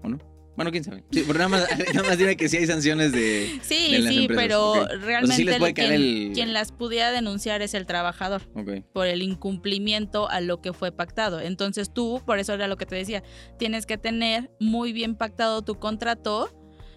¿O 0.03 0.09
no? 0.09 0.19
Bueno, 0.55 0.69
quién 0.71 0.83
sabe. 0.83 1.03
Sí, 1.11 1.23
pero 1.25 1.39
nada 1.39 1.49
más, 1.49 1.67
nada 1.95 2.07
más 2.07 2.17
dime 2.19 2.37
que 2.37 2.47
sí 2.47 2.57
hay 2.57 2.67
sanciones 2.67 3.11
de... 3.11 3.59
Sí, 3.63 3.91
de 3.93 3.99
las 3.99 4.13
sí, 4.13 4.21
empresas, 4.21 4.43
pero 4.43 4.87
realmente 4.99 5.43
les 5.43 5.57
puede 5.57 5.73
quien, 5.73 5.87
caer 5.87 5.99
el- 5.99 6.31
quien 6.33 6.53
las 6.53 6.71
pudiera 6.71 7.11
denunciar 7.11 7.63
es 7.63 7.73
el 7.73 7.85
trabajador. 7.87 8.43
Ok. 8.55 8.85
por 8.93 9.07
el 9.07 9.21
incumplimiento 9.23 10.29
a 10.29 10.39
lo 10.39 10.61
que 10.61 10.71
fue 10.71 10.91
pactado. 10.91 11.41
Entonces 11.41 11.91
tú, 11.91 12.21
por 12.25 12.37
eso 12.39 12.53
era 12.53 12.67
lo 12.67 12.77
que 12.77 12.85
te 12.85 12.95
decía, 12.95 13.23
tienes 13.57 13.85
que 13.87 13.97
tener 13.97 14.51
muy 14.59 14.93
bien 14.93 15.15
pactado 15.15 15.63
tu 15.63 15.75
contrato, 15.79 16.49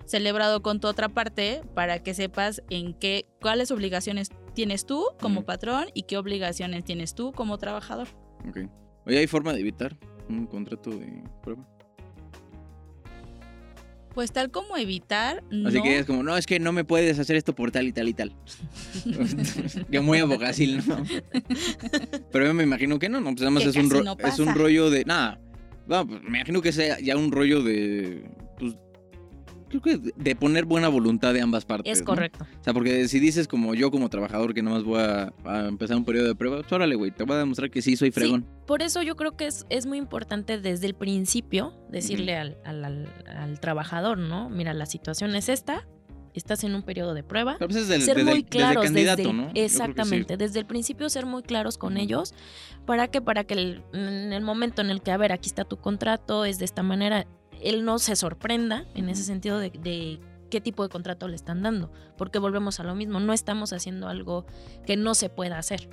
celebrado 0.07 0.63
con 0.63 0.79
tu 0.79 0.89
otra 0.89 1.09
parte, 1.09 1.63
para 1.75 2.03
que 2.03 2.13
sepas 2.15 2.63
en 2.71 2.93
qué, 2.95 3.27
cuáles 3.41 3.71
obligaciones 3.71 4.29
tienes 4.55 4.87
tú 4.87 5.05
como 5.21 5.45
patrón 5.45 5.87
y 5.95 6.03
qué 6.03 6.17
obligaciones 6.19 6.85
tienes 6.85 7.15
tú 7.15 7.33
como 7.33 7.59
trabajador. 7.59 8.09
Ok. 8.49 8.59
Oye, 9.07 9.19
¿hay 9.19 9.27
forma 9.27 9.53
de 9.53 9.61
evitar 9.61 9.97
un 10.29 10.47
contrato 10.47 10.91
de 10.91 11.23
prueba? 11.43 11.67
Pues 14.15 14.33
tal 14.33 14.51
como 14.51 14.77
evitar, 14.77 15.45
Así 15.67 15.77
no. 15.77 15.83
que 15.83 15.99
es 15.99 16.07
como, 16.07 16.23
no, 16.25 16.37
es 16.37 16.47
que 16.47 16.59
no 16.59 16.73
me 16.73 16.85
puedes 16.85 17.19
hacer 17.19 17.37
esto 17.37 17.55
por 17.55 17.71
tal 17.71 17.87
y 17.87 17.93
tal 17.93 18.09
y 18.09 18.15
tal. 18.15 18.33
Yo 19.91 20.03
muy 20.03 20.19
abogacil, 20.19 20.83
¿no? 20.89 21.05
Pero 22.33 22.47
yo 22.47 22.55
me 22.55 22.65
imagino 22.65 22.99
que 22.99 23.09
no, 23.09 23.21
no, 23.21 23.31
pues 23.31 23.43
además 23.43 23.63
Que 23.63 23.69
es 23.69 23.77
un, 23.77 23.89
no 23.89 24.17
es 24.19 24.39
un 24.41 24.55
rollo 24.55 24.91
de. 24.91 25.05
Nada. 25.05 25.41
No, 25.87 26.07
pues 26.07 26.21
me 26.23 26.39
imagino 26.39 26.61
que 26.61 26.73
sea 26.73 26.99
ya 27.01 27.17
un 27.17 27.31
rollo 27.31 27.63
de. 27.63 28.29
Pues. 28.59 28.75
Creo 29.69 29.81
que 29.83 29.99
de 30.17 30.37
poner 30.37 30.65
buena 30.65 30.89
voluntad 30.89 31.35
de 31.35 31.41
ambas 31.41 31.65
partes. 31.65 31.93
Es 31.93 32.01
¿no? 32.01 32.07
correcto. 32.07 32.47
O 32.61 32.65
sea, 32.65 32.73
porque 32.73 33.07
si 33.09 33.21
dices 33.21 33.47
como 33.49 33.75
yo 33.75 33.91
como 33.91 34.09
trabajador 34.09 34.55
que 34.55 34.63
nomás 34.63 34.83
voy 34.85 35.01
a, 35.01 35.33
a 35.45 35.67
empezar 35.69 35.97
un 35.97 36.05
periodo 36.05 36.27
de 36.29 36.35
prueba, 36.35 36.59
pues 36.61 36.73
órale, 36.73 36.95
güey, 36.95 37.11
te 37.11 37.25
voy 37.25 37.37
a 37.37 37.41
demostrar 37.41 37.71
que 37.71 37.83
sí 37.83 37.97
soy 37.97 38.11
fregón. 38.11 38.47
Por 38.67 38.83
eso 38.83 39.03
yo 39.03 39.17
creo 39.17 39.37
que 39.37 39.47
es, 39.47 39.67
es 39.71 39.87
muy 39.87 39.99
importante 39.99 40.59
desde 40.59 40.87
el 40.87 40.95
principio 40.95 41.75
decirle 41.91 42.37
al, 42.37 42.57
al- 42.65 42.85
al- 42.85 43.09
al 43.27 43.61
trabajador, 43.61 44.19
¿no? 44.19 44.49
Mira, 44.51 44.73
la 44.75 44.87
situación 44.87 45.35
es 45.37 45.49
esta, 45.49 45.87
estás 46.35 46.63
en 46.65 46.75
un 46.75 46.83
periodo 46.83 47.15
de 47.15 47.23
prueba. 47.25 47.57
Pero 47.59 47.69
pues 47.69 47.83
es 47.83 47.89
del, 47.89 48.03
ser 48.03 48.17
desde, 48.17 48.31
muy 48.31 48.43
desde 48.43 48.49
claros 48.51 48.85
candidato, 48.85 49.17
desde 49.19 49.31
el- 49.31 49.37
¿no? 49.37 49.51
Sí. 49.53 49.61
exactamente 49.61 50.37
desde 50.37 50.61
el 50.61 50.67
principio 50.67 51.09
ser 51.11 51.27
muy 51.27 51.43
claros 51.43 51.79
con 51.79 51.97
ellos 51.97 52.33
para 52.87 53.09
que 53.09 53.21
para 53.21 53.45
que 53.45 53.55
el- 53.55 53.83
en 53.93 54.33
el 54.33 54.43
momento 54.43 54.81
en 54.83 54.91
el 54.91 55.03
que 55.03 55.11
a 55.11 55.17
ver 55.17 55.33
aquí 55.33 55.49
está 55.49 55.65
tu 55.65 55.77
contrato 55.79 56.45
es 56.45 56.59
de 56.59 56.65
esta 56.65 56.83
manera 56.83 57.27
él 57.63 57.85
no 57.85 57.99
se 57.99 58.17
sorprenda 58.17 58.85
en 58.95 59.09
ese 59.09 59.23
sentido 59.23 59.59
de, 59.59 59.71
de 59.71 60.21
qué 60.51 60.61
tipo 60.61 60.83
de 60.83 60.89
contrato 60.89 61.29
le 61.29 61.37
están 61.37 61.63
dando 61.63 61.91
porque 62.17 62.39
volvemos 62.39 62.81
a 62.81 62.85
lo 62.85 62.95
mismo 62.95 63.21
no 63.21 63.33
estamos 63.33 63.73
haciendo 63.73 64.09
algo 64.09 64.47
que 64.87 64.97
no 64.97 65.15
se 65.15 65.29
pueda 65.29 65.59
hacer 65.59 65.89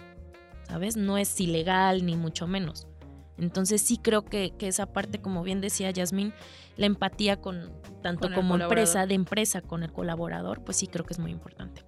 sabes 0.68 0.98
no 0.98 1.18
es 1.18 1.40
ilegal 1.40 2.06
ni 2.06 2.16
mucho 2.16 2.48
menos 2.48 2.88
entonces 3.38 3.82
sí 3.82 3.98
creo 3.98 4.24
que, 4.24 4.54
que 4.58 4.68
esa 4.68 4.86
parte 4.94 5.20
como 5.20 5.44
bien 5.44 5.62
decía 5.62 5.92
Yasmín 5.92 6.34
la 6.78 6.86
empatía 6.86 7.42
con 7.42 7.72
tanto 8.02 8.28
Con 8.28 8.36
como 8.36 8.56
empresa 8.56 9.06
de 9.06 9.16
empresa 9.16 9.62
con 9.62 9.84
el 9.84 9.92
colaborador 9.92 10.64
pues 10.64 10.78
sí 10.78 10.88
creo 10.88 11.06
que 11.06 11.14
es 11.14 11.20
muy 11.20 11.32
importante. 11.32 11.84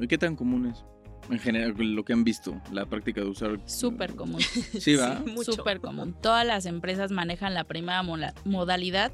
¿Y 0.00 0.06
qué 0.06 0.18
tan 0.18 0.36
común 0.36 0.66
es? 0.66 0.84
En 1.30 1.38
general, 1.38 1.74
lo 1.76 2.04
que 2.04 2.12
han 2.12 2.24
visto, 2.24 2.60
la 2.72 2.86
práctica 2.86 3.20
de 3.20 3.28
usar. 3.28 3.60
Súper 3.66 4.14
común. 4.14 4.40
Sí, 4.80 4.96
va. 4.96 5.22
mucho. 5.26 5.52
Súper 5.52 5.80
común. 5.80 6.14
Todas 6.20 6.46
las 6.46 6.66
empresas 6.66 7.10
manejan 7.10 7.54
la 7.54 7.64
primera 7.64 8.02
modalidad 8.44 9.12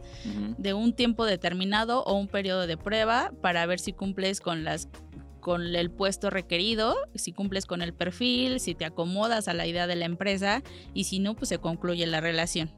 de 0.57 0.75
un 0.75 0.93
tiempo 0.95 1.25
determinado 1.25 2.03
o 2.05 2.15
un 2.15 2.29
periodo 2.29 2.67
de 2.67 2.77
prueba 2.77 3.33
para 3.43 3.67
ver 3.67 3.81
si 3.81 3.93
cumples 3.93 4.41
con 4.41 4.65
las 4.65 4.89
con 5.41 5.63
el 5.75 5.91
puesto 5.91 6.31
requerido, 6.31 6.97
si 7.15 7.33
cumples 7.33 7.65
con 7.65 7.81
el 7.81 7.95
perfil, 7.95 8.61
si 8.61 8.75
te 8.75 8.85
acomodas 8.85 9.49
a 9.49 9.55
la 9.55 9.67
idea 9.67 9.87
de 9.87 9.97
la 9.97 10.05
empresa 10.05 10.63
y 10.95 11.05
si 11.05 11.21
no, 11.21 11.35
pues 11.35 11.49
se 11.49 11.59
concluye 11.59 12.07
la 12.07 12.21
relación. 12.21 12.71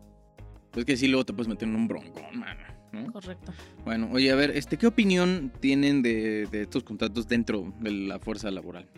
Es 0.76 0.84
que 0.84 0.96
sí, 0.96 1.08
luego 1.08 1.24
te 1.24 1.32
puedes 1.32 1.48
meter 1.48 1.68
en 1.68 1.74
un 1.74 1.88
broncón, 1.88 2.38
mano. 2.38 2.60
¿no? 2.92 3.12
correcto 3.12 3.52
Bueno, 3.84 4.08
oye, 4.12 4.30
a 4.30 4.34
ver, 4.34 4.50
este, 4.50 4.76
¿qué 4.76 4.86
opinión 4.86 5.52
tienen 5.60 6.02
de, 6.02 6.46
de 6.46 6.62
estos 6.62 6.84
contratos 6.84 7.28
dentro 7.28 7.72
de 7.80 7.90
la 7.92 8.18
fuerza 8.18 8.50
laboral? 8.50 8.88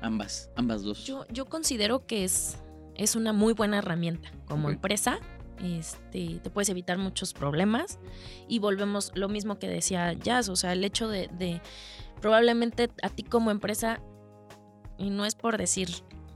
Ambas, 0.00 0.50
ambas 0.56 0.82
dos. 0.82 1.04
Yo, 1.04 1.26
yo 1.28 1.46
considero 1.46 2.06
que 2.06 2.24
es, 2.24 2.56
es 2.94 3.16
una 3.16 3.32
muy 3.32 3.52
buena 3.52 3.78
herramienta 3.78 4.30
como 4.46 4.70
empresa. 4.70 5.18
Este, 5.62 6.38
te 6.40 6.50
puedes 6.50 6.68
evitar 6.68 6.98
muchos 6.98 7.32
problemas 7.34 7.98
y 8.46 8.60
volvemos 8.60 9.10
lo 9.16 9.28
mismo 9.28 9.58
que 9.58 9.68
decía 9.68 10.12
Jazz, 10.12 10.48
o 10.48 10.54
sea, 10.56 10.72
el 10.72 10.84
hecho 10.84 11.08
de, 11.08 11.28
de 11.36 11.60
probablemente 12.20 12.90
a 13.02 13.08
ti 13.08 13.24
como 13.24 13.50
empresa, 13.50 14.00
y 14.98 15.10
no 15.10 15.24
es 15.24 15.34
por 15.34 15.58
decir 15.58 15.88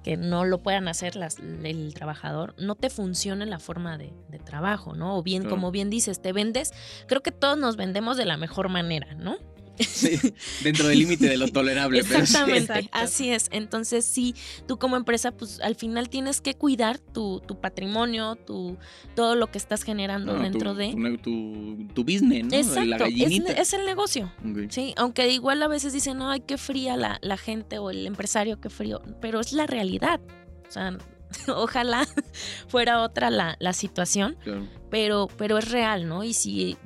que 0.02 0.16
no 0.16 0.44
lo 0.44 0.58
puedan 0.58 0.88
hacer 0.88 1.14
las, 1.14 1.38
el 1.38 1.94
trabajador, 1.94 2.56
no 2.58 2.74
te 2.74 2.90
funcione 2.90 3.46
la 3.46 3.60
forma 3.60 3.96
de, 3.96 4.12
de 4.28 4.40
trabajo, 4.40 4.94
¿no? 4.96 5.16
O 5.16 5.22
bien, 5.22 5.42
Claro. 5.42 5.54
como 5.56 5.70
bien 5.70 5.88
dices, 5.90 6.20
te 6.20 6.32
vendes, 6.32 6.72
creo 7.06 7.22
que 7.22 7.30
todos 7.30 7.56
nos 7.56 7.76
vendemos 7.76 8.16
de 8.16 8.24
la 8.24 8.36
mejor 8.36 8.68
manera, 8.68 9.14
¿no? 9.14 9.36
Sí, 9.82 10.18
dentro 10.62 10.86
del 10.88 10.98
límite 10.98 11.28
de 11.28 11.36
lo 11.36 11.48
tolerable. 11.48 12.02
pero 12.04 12.24
sí. 12.26 12.32
Exactamente, 12.36 12.88
así 12.92 13.30
es. 13.30 13.48
Entonces, 13.50 14.04
sí, 14.04 14.34
tú 14.66 14.78
como 14.78 14.96
empresa, 14.96 15.32
pues 15.32 15.60
al 15.60 15.74
final 15.76 16.08
tienes 16.08 16.40
que 16.40 16.54
cuidar 16.54 16.98
tu, 16.98 17.40
tu 17.46 17.60
patrimonio, 17.60 18.36
tu, 18.36 18.76
todo 19.14 19.34
lo 19.34 19.50
que 19.50 19.58
estás 19.58 19.82
generando 19.82 20.36
No, 20.36 20.42
dentro 20.42 20.72
tu, 20.72 20.78
de... 20.78 20.90
Tu, 20.92 20.98
ne- 20.98 21.18
tu, 21.18 21.86
tu 21.94 22.04
business, 22.04 22.44
¿no? 22.46 22.56
Exacto, 22.56 22.84
La 22.84 22.96
es, 22.96 23.02
gallinita. 23.02 23.52
es 23.52 23.72
el 23.72 23.84
negocio. 23.86 24.32
Sí, 24.70 24.94
aunque 24.96 25.28
igual 25.30 25.62
a 25.62 25.68
veces 25.68 25.92
dicen, 25.92 26.22
ay, 26.22 26.40
qué 26.40 26.58
fría 26.58 26.96
la, 26.96 27.18
la 27.22 27.36
gente 27.36 27.78
o 27.78 27.90
el 27.90 28.06
empresario, 28.06 28.60
qué 28.60 28.70
frío, 28.70 29.02
pero 29.20 29.40
es 29.40 29.52
la 29.52 29.66
realidad. 29.66 30.20
O 30.68 30.70
sea, 30.72 30.96
ojalá 31.48 32.06
fuera 32.68 33.02
otra 33.02 33.30
la, 33.30 33.56
la 33.60 33.72
situación, 33.72 34.36
Claro. 34.42 34.66
pero, 34.90 35.28
pero 35.36 35.58
es 35.58 35.70
real, 35.70 36.08
¿no? 36.08 36.24
Y 36.24 36.34
si 36.34 36.76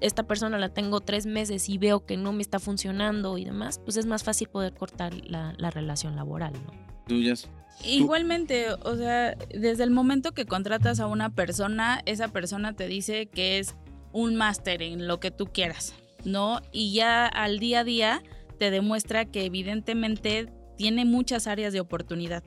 esta 0.00 0.22
persona 0.24 0.58
la 0.58 0.68
tengo 0.70 1.00
tres 1.00 1.26
meses 1.26 1.68
y 1.68 1.78
veo 1.78 2.04
que 2.06 2.16
no 2.16 2.32
me 2.32 2.42
está 2.42 2.58
funcionando 2.58 3.38
y 3.38 3.44
demás, 3.44 3.78
pues 3.84 3.96
es 3.96 4.06
más 4.06 4.22
fácil 4.24 4.48
poder 4.48 4.72
cortar 4.74 5.12
la, 5.28 5.54
la 5.58 5.70
relación 5.70 6.16
laboral, 6.16 6.52
¿no? 6.54 6.72
Tú 7.06 7.20
ya. 7.20 7.32
s- 7.34 7.48
Igualmente, 7.84 8.66
o 8.72 8.96
sea, 8.96 9.34
desde 9.54 9.84
el 9.84 9.90
momento 9.90 10.32
que 10.32 10.44
contratas 10.44 11.00
a 11.00 11.06
una 11.06 11.30
persona, 11.34 12.02
esa 12.06 12.28
persona 12.28 12.74
te 12.74 12.86
dice 12.88 13.26
que 13.26 13.58
es 13.58 13.74
un 14.12 14.36
máster 14.36 14.82
en 14.82 15.06
lo 15.08 15.18
que 15.20 15.30
tú 15.30 15.46
quieras, 15.46 15.94
¿no? 16.24 16.60
Y 16.72 16.92
ya 16.92 17.26
al 17.26 17.58
día 17.58 17.80
a 17.80 17.84
día 17.84 18.22
te 18.58 18.70
demuestra 18.70 19.24
que 19.24 19.44
evidentemente 19.46 20.52
tiene 20.76 21.04
muchas 21.04 21.46
áreas 21.46 21.72
de 21.72 21.80
oportunidad 21.80 22.42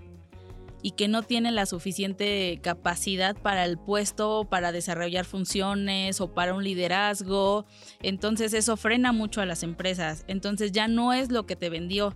y 0.83 0.91
que 0.91 1.07
no 1.07 1.23
tiene 1.23 1.51
la 1.51 1.65
suficiente 1.65 2.59
capacidad 2.61 3.35
para 3.35 3.65
el 3.65 3.79
puesto, 3.79 4.45
para 4.49 4.71
desarrollar 4.71 5.25
funciones 5.25 6.21
o 6.21 6.33
para 6.33 6.53
un 6.53 6.63
liderazgo. 6.63 7.65
Entonces 8.01 8.53
eso 8.53 8.77
frena 8.77 9.11
mucho 9.13 9.41
a 9.41 9.45
las 9.47 9.63
empresas. 9.63 10.25
Entonces 10.27 10.71
ya 10.73 10.87
no 10.87 11.13
es 11.13 11.31
lo 11.31 11.45
que 11.47 11.55
te 11.55 11.69
vendió. 11.69 12.15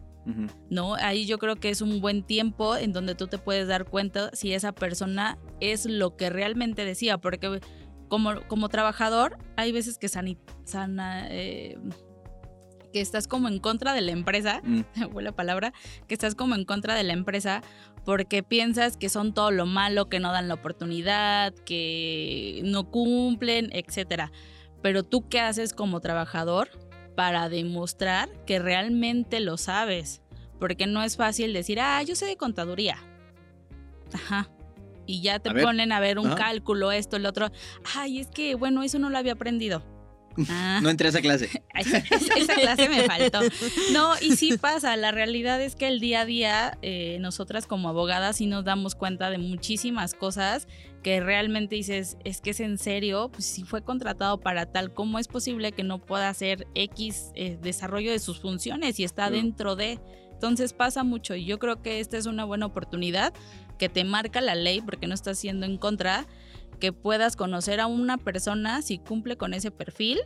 ¿no? 0.69 0.95
Ahí 0.95 1.25
yo 1.25 1.37
creo 1.37 1.55
que 1.55 1.69
es 1.69 1.79
un 1.81 2.01
buen 2.01 2.21
tiempo 2.21 2.75
en 2.75 2.91
donde 2.91 3.15
tú 3.15 3.27
te 3.27 3.37
puedes 3.37 3.69
dar 3.69 3.85
cuenta 3.85 4.29
si 4.33 4.51
esa 4.53 4.73
persona 4.73 5.37
es 5.61 5.85
lo 5.85 6.17
que 6.17 6.29
realmente 6.29 6.83
decía, 6.83 7.17
porque 7.17 7.61
como, 8.09 8.41
como 8.49 8.67
trabajador 8.67 9.37
hay 9.55 9.71
veces 9.71 9.97
que 9.97 10.07
sani- 10.09 10.37
sana, 10.65 11.27
eh, 11.29 11.77
que 12.97 13.01
estás 13.01 13.27
como 13.27 13.47
en 13.47 13.59
contra 13.59 13.93
de 13.93 14.01
la 14.01 14.11
empresa, 14.11 14.59
Mm. 14.63 14.81
la 15.21 15.31
palabra, 15.31 15.71
que 16.07 16.15
estás 16.15 16.33
como 16.33 16.55
en 16.55 16.65
contra 16.65 16.95
de 16.95 17.03
la 17.03 17.13
empresa 17.13 17.61
porque 18.05 18.41
piensas 18.41 18.97
que 18.97 19.07
son 19.09 19.35
todo 19.35 19.51
lo 19.51 19.67
malo, 19.67 20.09
que 20.09 20.19
no 20.19 20.31
dan 20.31 20.47
la 20.47 20.55
oportunidad, 20.55 21.53
que 21.53 22.61
no 22.63 22.89
cumplen, 22.89 23.69
etcétera. 23.71 24.31
Pero 24.81 25.03
tú 25.03 25.27
qué 25.29 25.39
haces 25.41 25.73
como 25.73 25.99
trabajador 25.99 26.69
para 27.15 27.49
demostrar 27.49 28.29
que 28.47 28.57
realmente 28.57 29.41
lo 29.41 29.57
sabes, 29.57 30.21
porque 30.59 30.87
no 30.87 31.03
es 31.03 31.17
fácil 31.17 31.53
decir, 31.53 31.79
"Ah, 31.79 32.01
yo 32.01 32.15
sé 32.15 32.25
de 32.25 32.35
contaduría." 32.35 32.97
Ajá. 34.11 34.49
Y 35.05 35.21
ya 35.21 35.37
te 35.37 35.49
A 35.51 35.53
ponen 35.53 35.91
a 35.91 35.99
ver 35.99 36.17
un 36.17 36.27
Ajá. 36.27 36.35
cálculo, 36.35 36.91
esto, 36.91 37.15
el 37.17 37.27
otro. 37.27 37.51
Ay, 37.95 38.19
es 38.19 38.27
que, 38.27 38.55
bueno, 38.55 38.81
eso 38.81 38.97
no 38.97 39.09
lo 39.11 39.17
había 39.19 39.33
aprendido. 39.33 39.83
Ah. 40.49 40.79
No 40.81 40.89
entré 40.89 41.07
a 41.07 41.09
esa 41.09 41.21
clase. 41.21 41.49
Esa, 41.73 42.01
clase 42.55 42.89
me 42.89 43.03
faltó. 43.03 43.39
No, 43.91 44.13
y 44.21 44.35
sí 44.35 44.57
pasa. 44.57 44.95
La 44.95 45.11
realidad 45.11 45.61
es 45.61 45.75
que 45.75 45.87
el 45.87 45.99
día 45.99 46.21
a 46.21 46.25
día, 46.25 46.77
eh, 46.81 47.17
nosotras 47.19 47.65
como 47.65 47.89
abogadas 47.89 48.37
sí 48.37 48.45
nos 48.45 48.63
damos 48.63 48.95
cuenta 48.95 49.29
de 49.29 49.37
muchísimas 49.37 50.13
cosas 50.13 50.67
que 51.03 51.19
realmente 51.19 51.75
dices, 51.75 52.17
es 52.23 52.41
que 52.41 52.49
es 52.49 52.59
en 52.59 52.77
serio, 52.77 53.29
pues 53.31 53.45
si 53.45 53.63
fue 53.63 53.83
contratado 53.83 54.39
para 54.39 54.65
tal, 54.65 54.93
¿cómo 54.93 55.19
es 55.19 55.27
posible 55.27 55.71
que 55.71 55.83
no 55.83 55.99
pueda 55.99 56.29
hacer 56.29 56.67
X 56.75 57.31
eh, 57.35 57.57
desarrollo 57.61 58.11
de 58.11 58.19
sus 58.19 58.41
funciones 58.41 58.99
y 58.99 59.03
está 59.03 59.29
dentro 59.29 59.75
de? 59.75 59.99
Entonces 60.33 60.73
pasa 60.73 61.03
mucho 61.03 61.35
y 61.35 61.45
yo 61.45 61.57
creo 61.57 61.81
que 61.81 61.99
esta 61.99 62.17
es 62.17 62.27
una 62.27 62.45
buena 62.45 62.67
oportunidad 62.67 63.33
que 63.79 63.89
te 63.89 64.03
marca 64.03 64.41
la 64.41 64.53
ley 64.53 64.81
porque 64.81 65.07
no 65.07 65.13
estás 65.13 65.39
siendo 65.39 65.65
en 65.65 65.77
contra, 65.77 66.27
que 66.79 66.93
puedas 66.93 67.35
conocer 67.35 67.79
a 67.79 67.87
una 67.87 68.17
persona 68.17 68.81
si 68.81 68.97
cumple 68.99 69.37
con 69.37 69.53
ese 69.53 69.71
perfil 69.71 70.19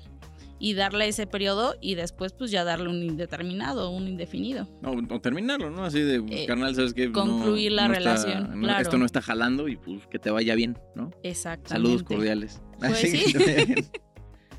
y 0.60 0.76
darle 0.76 1.08
ese 1.08 1.26
periodo 1.26 1.76
y 1.82 1.96
después 1.96 2.34
pues 2.34 2.52
ya 2.52 2.64
darle 2.64 2.88
un 2.90 3.02
indeterminado, 3.02 3.90
un 3.90 4.08
indefinido. 4.08 4.68
No, 4.84 4.92
o 5.10 5.20
terminarlo, 5.20 5.72
¿no? 5.72 5.84
Así 5.86 6.00
de, 6.02 6.24
Eh, 6.30 6.46
carnal, 6.46 6.76
¿sabes 6.76 6.94
qué? 6.94 7.08
No- 7.08 7.14
concluir 7.14 7.72
la 7.72 7.88
no 7.88 7.94
está- 7.96 8.16
relación, 8.16 8.60
no- 8.60 8.68
claro. 8.68 8.82
Esto 8.84 8.98
no 9.00 9.06
está 9.06 9.22
jalando 9.24 9.68
y 9.68 9.78
pues 9.78 10.06
que 10.08 10.20
te 10.20 10.30
vaya 10.30 10.54
bien, 10.54 10.78
¿no? 10.96 11.10
Exactamente. 11.24 11.70
Saludos 11.70 12.04
cordiales. 12.04 12.62
Pues 12.78 12.92
Así 12.94 13.08
sí. 13.18 13.34
que. 13.34 13.86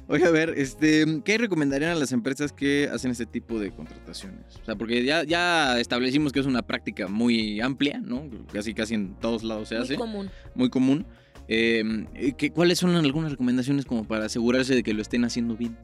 Oye, 0.08 0.26
a 0.26 0.30
ver, 0.30 0.54
este, 0.58 1.22
¿qué 1.24 1.38
recomendarían 1.38 1.92
a 1.92 1.94
las 1.94 2.10
empresas 2.10 2.52
que 2.52 2.90
hacen 2.92 3.12
este 3.12 3.24
tipo 3.24 3.60
de 3.60 3.70
contrataciones? 3.70 4.56
O 4.60 4.64
sea, 4.64 4.74
porque 4.74 5.04
ya, 5.04 5.22
ya 5.22 5.78
establecimos 5.78 6.32
que 6.32 6.40
es 6.40 6.46
una 6.46 6.62
práctica 6.62 7.06
muy 7.06 7.60
amplia, 7.60 8.00
¿no? 8.00 8.28
Casi 8.52 8.74
casi 8.74 8.94
en 8.94 9.14
todos 9.20 9.44
lados 9.44 9.68
se 9.68 9.76
Muy 9.76 9.84
hace, 9.84 9.94
común. 9.94 10.30
muy 10.56 10.68
común. 10.68 11.06
Eh, 11.54 12.34
¿qué- 12.38 12.50
¿Cuáles 12.50 12.78
son 12.78 12.94
algunas 12.96 13.30
recomendaciones 13.30 13.84
como 13.84 14.04
para 14.04 14.24
asegurarse 14.24 14.74
de 14.74 14.82
que 14.82 14.94
lo 14.94 15.02
estén 15.02 15.24
haciendo 15.24 15.54
bien? 15.56 15.76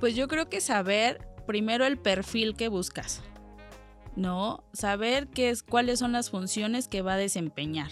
Pues 0.00 0.14
yo 0.14 0.28
creo 0.28 0.48
que 0.48 0.60
saber 0.60 1.20
primero 1.46 1.86
el 1.86 1.96
perfil 1.98 2.54
que 2.54 2.68
buscas, 2.68 3.22
¿no? 4.14 4.62
Saber 4.72 5.28
qué 5.28 5.50
es, 5.50 5.62
cuáles 5.62 5.98
son 5.98 6.12
las 6.12 6.30
funciones 6.30 6.86
que 6.86 7.02
va 7.02 7.14
a 7.14 7.16
desempeñar. 7.16 7.90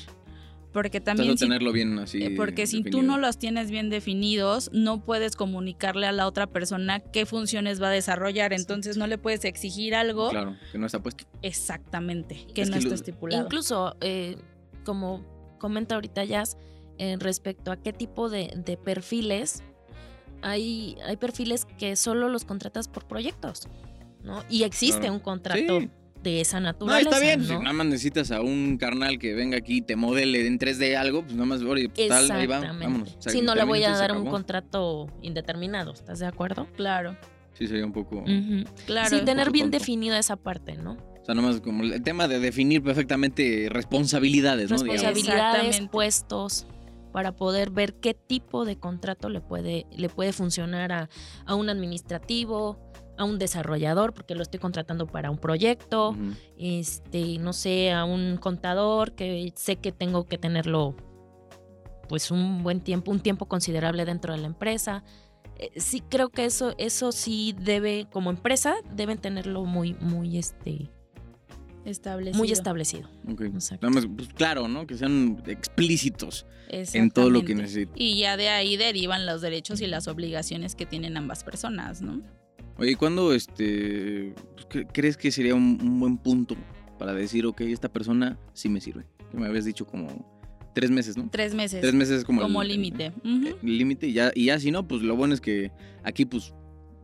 Porque 0.73 1.01
también 1.01 1.39
si 1.39 1.45
tenerlo 1.47 1.73
bien 1.73 1.99
así. 1.99 2.23
Eh, 2.23 2.35
Porque 2.37 2.67
si 2.67 2.83
tú 2.83 3.01
no 3.01 3.17
los 3.17 3.39
tienes 3.39 3.71
bien 3.71 3.89
definidos, 3.89 4.69
no 4.75 5.03
puedes 5.03 5.35
comunicarle 5.35 6.07
a 6.07 6.13
la 6.13 6.27
otra 6.27 6.47
persona 6.47 7.01
qué 7.01 7.25
funciones 7.25 7.81
va 7.81 7.89
a 7.89 7.93
desarrollar. 7.93 8.53
Entonces 8.53 8.99
no 8.99 9.07
le 9.07 9.17
puedes 9.17 9.47
exigir 9.47 9.95
algo 9.95 10.29
Claro, 10.29 10.55
que 10.71 10.77
no 10.77 10.85
está 10.85 11.03
puesto. 11.03 11.25
exactamente 11.41 12.47
que 12.55 12.61
Es 12.61 12.69
no 12.69 12.75
que 12.75 12.79
está 12.81 12.91
lo- 12.91 12.95
estipulado. 12.97 13.45
Incluso, 13.45 13.97
eh, 14.03 14.37
como 14.85 15.25
comenta 15.59 15.95
ahorita 15.97 16.25
Jazz, 16.25 16.57
eh, 16.99 17.17
respecto 17.19 17.73
a 17.73 17.77
qué 17.77 17.93
tipo 17.93 18.29
de, 18.31 18.53
de 18.57 18.77
perfiles, 18.77 19.63
hay, 20.43 20.97
hay 21.05 21.17
perfiles 21.17 21.67
que 21.79 21.97
solo 21.97 22.29
los 22.29 22.45
contratas 22.45 22.89
por 22.89 23.07
proyectos, 23.07 23.69
¿no? 24.23 24.43
Y 24.49 24.63
existe 24.65 25.01
Claro. 25.01 25.15
un 25.15 25.21
contrato 25.21 25.81
Sí. 25.81 25.91
de 26.23 26.41
esa 26.41 26.59
No, 26.61 26.67
naturaleza. 26.67 27.11
está 27.11 27.21
bien. 27.21 27.41
¿no? 27.41 27.47
Si 27.47 27.53
nada 27.55 27.73
más 27.73 27.87
necesitas 27.87 28.31
a 28.31 28.41
un 28.41 28.77
carnal 28.79 29.19
que 29.19 29.35
venga 29.35 29.57
aquí 29.59 29.79
y 29.79 29.83
te 29.83 29.97
modele 29.97 30.47
en 30.47 30.59
3D 30.59 30.97
algo, 30.97 31.23
pues 31.23 31.35
nada 31.35 31.47
más, 31.47 31.63
oye, 31.63 31.89
pues 31.89 32.09
tal, 32.09 32.31
ahí 32.31 32.47
va, 32.47 32.61
vámonos. 32.61 33.17
Si 33.21 33.41
no 33.43 33.55
le 33.55 33.65
voy 33.65 33.83
a 33.85 33.91
dar 33.91 34.13
un 34.13 34.27
contrato 34.27 35.07
indeterminado, 35.23 35.93
¿estás 35.93 36.19
de 36.19 36.27
acuerdo? 36.27 36.67
Claro, 36.77 37.17
Sí, 37.53 37.67
sería 37.67 37.87
un 37.87 37.93
poco. 37.93 38.23
Claro. 38.85 39.09
Sí, 39.19 39.25
tener 39.25 39.51
bien 39.51 39.67
tonto. 39.71 39.79
definida 39.79 40.19
esa 40.19 40.37
parte, 40.37 40.77
¿no? 40.77 40.99
O 41.27 41.29
sea, 41.29 41.35
nada 41.35 41.49
más 41.49 41.61
como 41.61 41.83
el 41.83 42.01
tema 42.05 42.29
de 42.29 42.39
definir 42.39 42.85
perfectamente 42.85 43.67
responsabilidades, 43.69 44.71
¿no? 44.71 44.77
Responsabilidades, 44.77 45.81
puestos, 45.91 46.69
para 47.11 47.35
poder 47.35 47.71
ver 47.71 47.95
qué 47.95 48.15
tipo 48.15 48.65
de 48.65 48.79
contrato 48.79 49.29
le 49.29 49.41
puede, 49.41 49.87
le 49.91 50.09
puede 50.09 50.33
funcionar 50.33 50.93
a, 50.93 51.09
a 51.45 51.57
un 51.57 51.69
administrativo, 51.69 52.79
a 53.19 53.25
un 53.25 53.41
desarrollador, 53.41 54.15
porque 54.15 54.37
lo 54.37 54.43
estoy 54.43 54.61
contratando 54.61 55.09
para 55.09 55.33
un 55.33 55.39
proyecto, 55.39 56.15
este, 56.59 57.39
no 57.39 57.53
sé, 57.53 57.91
a 57.91 58.05
un 58.05 58.37
contador 58.37 59.17
que 59.17 59.53
sé 59.57 59.79
que 59.79 59.91
tengo 59.91 60.27
que 60.27 60.39
tenerlo 60.39 60.95
pues 62.09 62.31
un 62.31 62.63
buen 62.63 62.81
tiempo, 62.83 63.11
un 63.11 63.19
tiempo 63.19 63.47
considerable 63.47 64.05
dentro 64.05 64.33
de 64.33 64.39
la 64.39 64.47
empresa. 64.47 65.03
Eh, 65.59 65.73
sí 65.81 66.05
creo 66.09 66.29
que 66.29 66.45
eso, 66.45 66.77
eso 66.79 67.11
sí 67.11 67.53
debe, 67.59 68.07
como 68.13 68.31
empresa, 68.31 68.77
deben 68.95 69.19
tenerlo 69.19 69.65
muy, 69.65 69.95
muy, 69.95 70.39
este, 70.39 70.89
Establecido. 71.87 72.39
muy 72.39 72.53
establecido. 72.53 73.09
Ok. 73.31 73.43
Exacto. 73.43 73.87
Nada 73.89 73.95
más, 74.01 74.07
pues 74.15 74.29
claro, 74.35 74.69
¿no? 74.69 74.87
Que 74.87 74.97
sean 74.97 75.43
explícitos 75.47 76.47
en 76.69 77.11
todo 77.11 77.31
lo 77.31 77.45
que 77.45 77.55
necesitan. 77.55 77.95
Y 77.97 78.19
ya 78.19 78.37
de 78.37 78.49
ahí 78.49 78.77
derivan 78.77 79.25
los 79.27 79.41
derechos 79.41 79.81
y 79.81 79.87
las 79.87 80.09
obligaciones 80.09 80.75
que 80.75 80.85
tienen 80.87 81.17
ambas 81.17 81.45
personas, 81.45 82.03
¿no? 82.03 82.21
Oye, 82.79 82.91
¿y 82.91 82.95
¿cuándo 82.97 83.33
este, 83.33 84.35
pues, 84.55 84.69
cre- 84.69 84.89
crees 84.93 85.17
que 85.17 85.31
sería 85.31 85.55
un, 85.55 85.79
un 85.81 85.99
buen 86.01 86.19
punto 86.19 86.57
para 86.99 87.15
decir, 87.15 87.47
ok, 87.47 87.63
esta 87.63 87.89
persona 87.91 88.39
sí 88.53 88.69
me 88.69 88.81
sirve? 88.81 89.07
Que 89.31 89.39
me 89.39 89.47
habías 89.47 89.65
dicho 89.65 89.87
como 89.87 90.09
tres 90.75 90.91
meses, 90.91 91.17
¿no? 91.17 91.29
Tres 91.31 91.55
meses. 91.55 91.81
Tres 91.81 91.95
meses 91.95 92.19
es 92.19 92.25
como, 92.25 92.43
como 92.43 92.61
el- 92.63 92.71
el- 92.71 92.77
límite. 92.77 93.13
Ujú. 93.25 93.57
el 93.63 93.79
límite 93.79 94.09
y 94.09 94.13
ya, 94.13 94.31
y 94.35 94.47
ya 94.47 94.59
si 94.59 94.71
no, 94.71 94.87
pues 94.87 95.01
lo 95.03 95.17
bueno 95.17 95.33
es 95.35 95.41
que 95.41 95.71
aquí 96.05 96.27
pues 96.27 96.53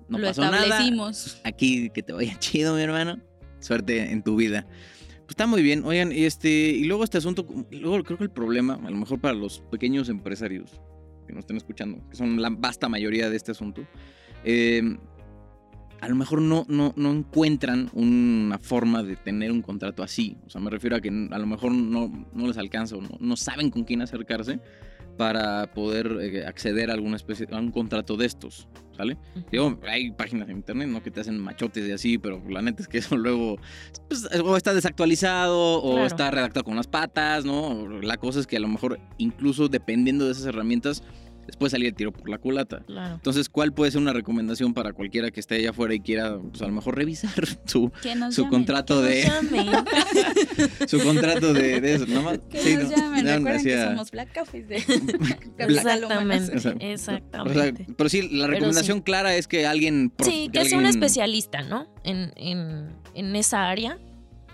no 0.08 0.18
Lo 0.18 0.26
pasó 0.26 0.42
nada. 0.42 0.62
establecimos. 0.64 1.40
Aquí 1.44 1.88
que 1.90 2.02
te 2.02 2.12
vaya 2.12 2.36
chido, 2.40 2.74
mi 2.74 2.82
hermano. 2.82 3.18
Suerte 3.62 4.12
en 4.12 4.22
tu 4.22 4.36
vida. 4.36 4.66
Pues 5.20 5.30
está 5.30 5.46
muy 5.46 5.62
bien. 5.62 5.84
Oigan, 5.84 6.12
y 6.12 6.24
este, 6.24 6.50
y 6.50 6.84
luego 6.84 7.04
este 7.04 7.18
asunto, 7.18 7.46
luego 7.70 8.02
creo 8.02 8.18
que 8.18 8.24
el 8.24 8.30
problema, 8.30 8.74
a 8.74 8.90
lo 8.90 8.96
mejor 8.96 9.20
para 9.20 9.34
los 9.34 9.60
pequeños 9.70 10.08
empresarios 10.08 10.80
que 11.26 11.32
nos 11.32 11.40
estén 11.40 11.56
escuchando, 11.56 12.06
que 12.10 12.16
son 12.16 12.42
la 12.42 12.50
vasta 12.50 12.88
mayoría 12.88 13.30
de 13.30 13.36
este 13.36 13.52
asunto, 13.52 13.86
eh, 14.44 14.82
a 16.00 16.08
lo 16.08 16.16
mejor 16.16 16.42
no, 16.42 16.66
no, 16.68 16.92
no 16.96 17.12
encuentran 17.12 17.88
una 17.92 18.58
forma 18.58 19.04
de 19.04 19.14
tener 19.14 19.52
un 19.52 19.62
contrato 19.62 20.02
así. 20.02 20.36
O 20.44 20.50
sea, 20.50 20.60
me 20.60 20.68
refiero 20.68 20.96
a 20.96 21.00
que 21.00 21.08
a 21.08 21.38
lo 21.38 21.46
mejor 21.46 21.70
no, 21.70 22.26
no 22.32 22.46
les 22.48 22.58
alcanza 22.58 22.96
o 22.96 23.02
no 23.20 23.36
saben 23.36 23.70
con 23.70 23.84
quién 23.84 24.02
acercarse 24.02 24.58
para 25.16 25.72
poder 25.72 26.18
eh, 26.20 26.44
acceder 26.46 26.90
a 26.90 26.94
alguna 26.94 27.16
especie, 27.16 27.46
a 27.52 27.58
un 27.58 27.70
contrato 27.70 28.16
de 28.16 28.26
estos, 28.26 28.66
¿sale? 28.96 29.16
Digo, 29.50 29.78
hay 29.86 30.10
páginas 30.10 30.48
en 30.48 30.56
internet, 30.56 30.88
¿no? 30.88 31.02
Que 31.02 31.10
te 31.10 31.20
hacen 31.20 31.38
machotes 31.38 31.86
y 31.88 31.92
así, 31.92 32.18
pero 32.18 32.42
la 32.48 32.62
neta 32.62 32.82
es 32.82 32.88
que 32.88 32.98
eso 32.98 33.16
luego 33.16 33.58
pues, 34.08 34.26
o 34.42 34.56
está 34.56 34.72
desactualizado 34.74 35.82
o 35.82 35.92
Claro. 35.92 36.06
está 36.06 36.30
redactado 36.30 36.64
con 36.64 36.74
unas 36.74 36.86
patas, 36.86 37.44
¿no? 37.44 37.88
La 38.00 38.16
cosa 38.16 38.40
es 38.40 38.46
que 38.46 38.56
a 38.56 38.60
lo 38.60 38.68
mejor, 38.68 38.98
incluso 39.18 39.68
dependiendo 39.68 40.24
de 40.26 40.32
esas 40.32 40.46
herramientas, 40.46 41.02
les 41.52 41.56
puede 41.58 41.70
salir 41.70 41.88
el 41.88 41.94
tiro 41.94 42.12
por 42.12 42.28
la 42.30 42.38
culata. 42.38 42.82
Claro. 42.86 43.14
Entonces, 43.16 43.48
¿cuál 43.50 43.72
puede 43.74 43.90
ser 43.90 44.00
una 44.00 44.12
recomendación 44.14 44.72
para 44.72 44.92
cualquiera 44.94 45.30
que 45.30 45.38
esté 45.40 45.56
allá 45.56 45.70
afuera 45.70 45.92
y 45.94 46.00
quiera, 46.00 46.38
pues 46.38 46.62
a 46.62 46.66
lo 46.66 46.72
mejor 46.72 46.96
revisar 46.96 47.30
su, 47.66 47.92
Que 48.02 48.14
nos 48.14 48.34
su 48.34 48.48
contrato 48.48 49.02
Que 49.02 49.08
de 49.08 50.86
su 50.88 50.98
contrato 51.00 51.52
de, 51.52 51.80
de 51.80 51.94
eso? 51.94 52.06
Nada 52.06 52.22
más- 52.22 52.38
Que 52.50 52.58
sí, 52.60 52.74
nos 52.76 52.84
¿no? 52.90 52.96
llamen. 52.96 53.24
Ya 53.26 53.36
Recuerden 53.36 53.62
que 53.64 53.74
hacía- 53.74 53.88
somos 53.90 54.10
Black 54.10 54.38
Coffee 54.38 54.62
de 54.62 54.76
Exactamente. 55.58 56.92
Exactamente. 56.92 57.60
O 57.60 57.62
sea, 57.86 57.94
pero 57.96 58.08
sí, 58.08 58.28
la 58.30 58.46
recomendación 58.46 59.00
clara 59.00 59.34
es 59.36 59.46
que 59.46 59.66
alguien... 59.66 60.12
sí, 60.24 60.48
que 60.52 60.64
sea 60.64 60.78
un 60.78 60.86
especialista, 60.86 61.62
¿no? 61.62 61.86
En, 62.04 62.32
en, 62.36 62.88
en 63.14 63.36
esa 63.36 63.68
área. 63.68 63.98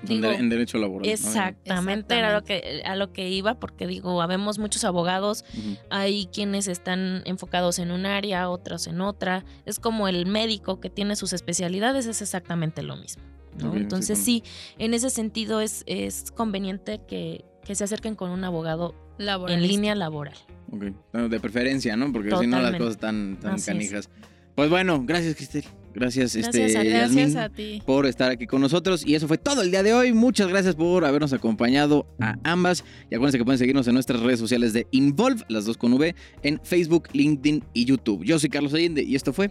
En 0.02 0.08
Digo, 0.08 0.28
de- 0.28 0.36
en 0.36 0.48
derecho 0.48 0.78
laboral. 0.78 1.06
¿no? 1.06 1.12
Exactamente, 1.12 2.16
era 2.16 2.32
lo 2.32 2.44
que, 2.44 2.82
a 2.84 2.94
lo 2.96 3.12
que 3.12 3.28
iba, 3.30 3.58
porque 3.58 3.86
digo, 3.86 4.22
habemos 4.22 4.58
muchos 4.58 4.84
abogados, 4.84 5.44
Ujú. 5.56 5.76
hay 5.90 6.26
quienes 6.32 6.68
están 6.68 7.22
enfocados 7.24 7.78
en 7.78 7.90
un 7.90 8.06
área, 8.06 8.48
otros 8.48 8.86
en 8.86 9.00
otra. 9.00 9.44
Es 9.66 9.80
como 9.80 10.08
el 10.08 10.26
médico 10.26 10.80
que 10.80 10.90
tiene 10.90 11.16
sus 11.16 11.32
especialidades, 11.32 12.06
es 12.06 12.22
exactamente 12.22 12.82
lo 12.82 12.96
mismo. 12.96 13.22
¿no? 13.58 13.68
Ok, 13.70 13.74
sí, 13.74 13.80
Entonces 13.80 14.18
como- 14.18 14.24
sí, 14.26 14.42
en 14.78 14.94
ese 14.94 15.10
sentido 15.10 15.60
es, 15.60 15.82
es 15.86 16.30
conveniente 16.32 17.00
que, 17.08 17.44
que 17.64 17.74
se 17.74 17.84
acerquen 17.84 18.14
con 18.14 18.30
un 18.30 18.44
abogado 18.44 18.94
en 19.18 19.62
línea 19.62 19.94
laboral. 19.96 20.36
Bueno, 20.68 20.96
de 21.28 21.40
preferencia, 21.40 21.96
¿no? 21.96 22.12
Porque 22.12 22.30
si 22.36 22.46
no 22.46 22.60
las 22.60 22.76
cosas 22.76 22.92
están 22.92 23.38
tan 23.40 23.56
es. 23.56 23.66
canijas. 23.66 24.10
Pues 24.54 24.70
bueno, 24.70 25.02
gracias 25.04 25.34
Cristel. 25.34 25.64
Gracias, 25.94 26.34
Gracias 26.36 26.56
este, 26.56 26.78
a- 26.78 26.82
Gracias 26.84 27.36
a 27.36 27.48
ti. 27.48 27.82
por 27.84 28.06
estar 28.06 28.30
aquí 28.30 28.46
con 28.46 28.60
nosotros. 28.60 29.04
Y 29.06 29.14
eso 29.14 29.26
fue 29.28 29.38
todo 29.38 29.62
el 29.62 29.70
día 29.70 29.82
de 29.82 29.92
hoy. 29.94 30.12
Muchas 30.12 30.48
gracias 30.48 30.74
por 30.74 31.04
habernos 31.04 31.32
acompañado 31.32 32.06
a 32.20 32.36
ambas. 32.44 32.84
Y 33.10 33.14
acuérdense 33.14 33.38
que 33.38 33.44
pueden 33.44 33.58
seguirnos 33.58 33.88
en 33.88 33.94
nuestras 33.94 34.20
redes 34.20 34.38
sociales 34.38 34.72
de 34.72 34.86
Involve, 34.90 35.42
las 35.48 35.64
dos 35.64 35.76
con 35.76 35.92
V, 35.94 36.14
en 36.42 36.60
Facebook, 36.62 37.08
LinkedIn 37.12 37.64
y 37.74 37.84
YouTube. 37.84 38.24
Yo 38.24 38.38
soy 38.38 38.48
Carlos 38.50 38.72
Allende 38.74 39.02
y 39.02 39.14
esto 39.16 39.32
fue 39.32 39.50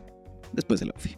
Después 0.53 0.79
de 0.79 0.85
la 0.85 0.93
UFI. 0.95 1.17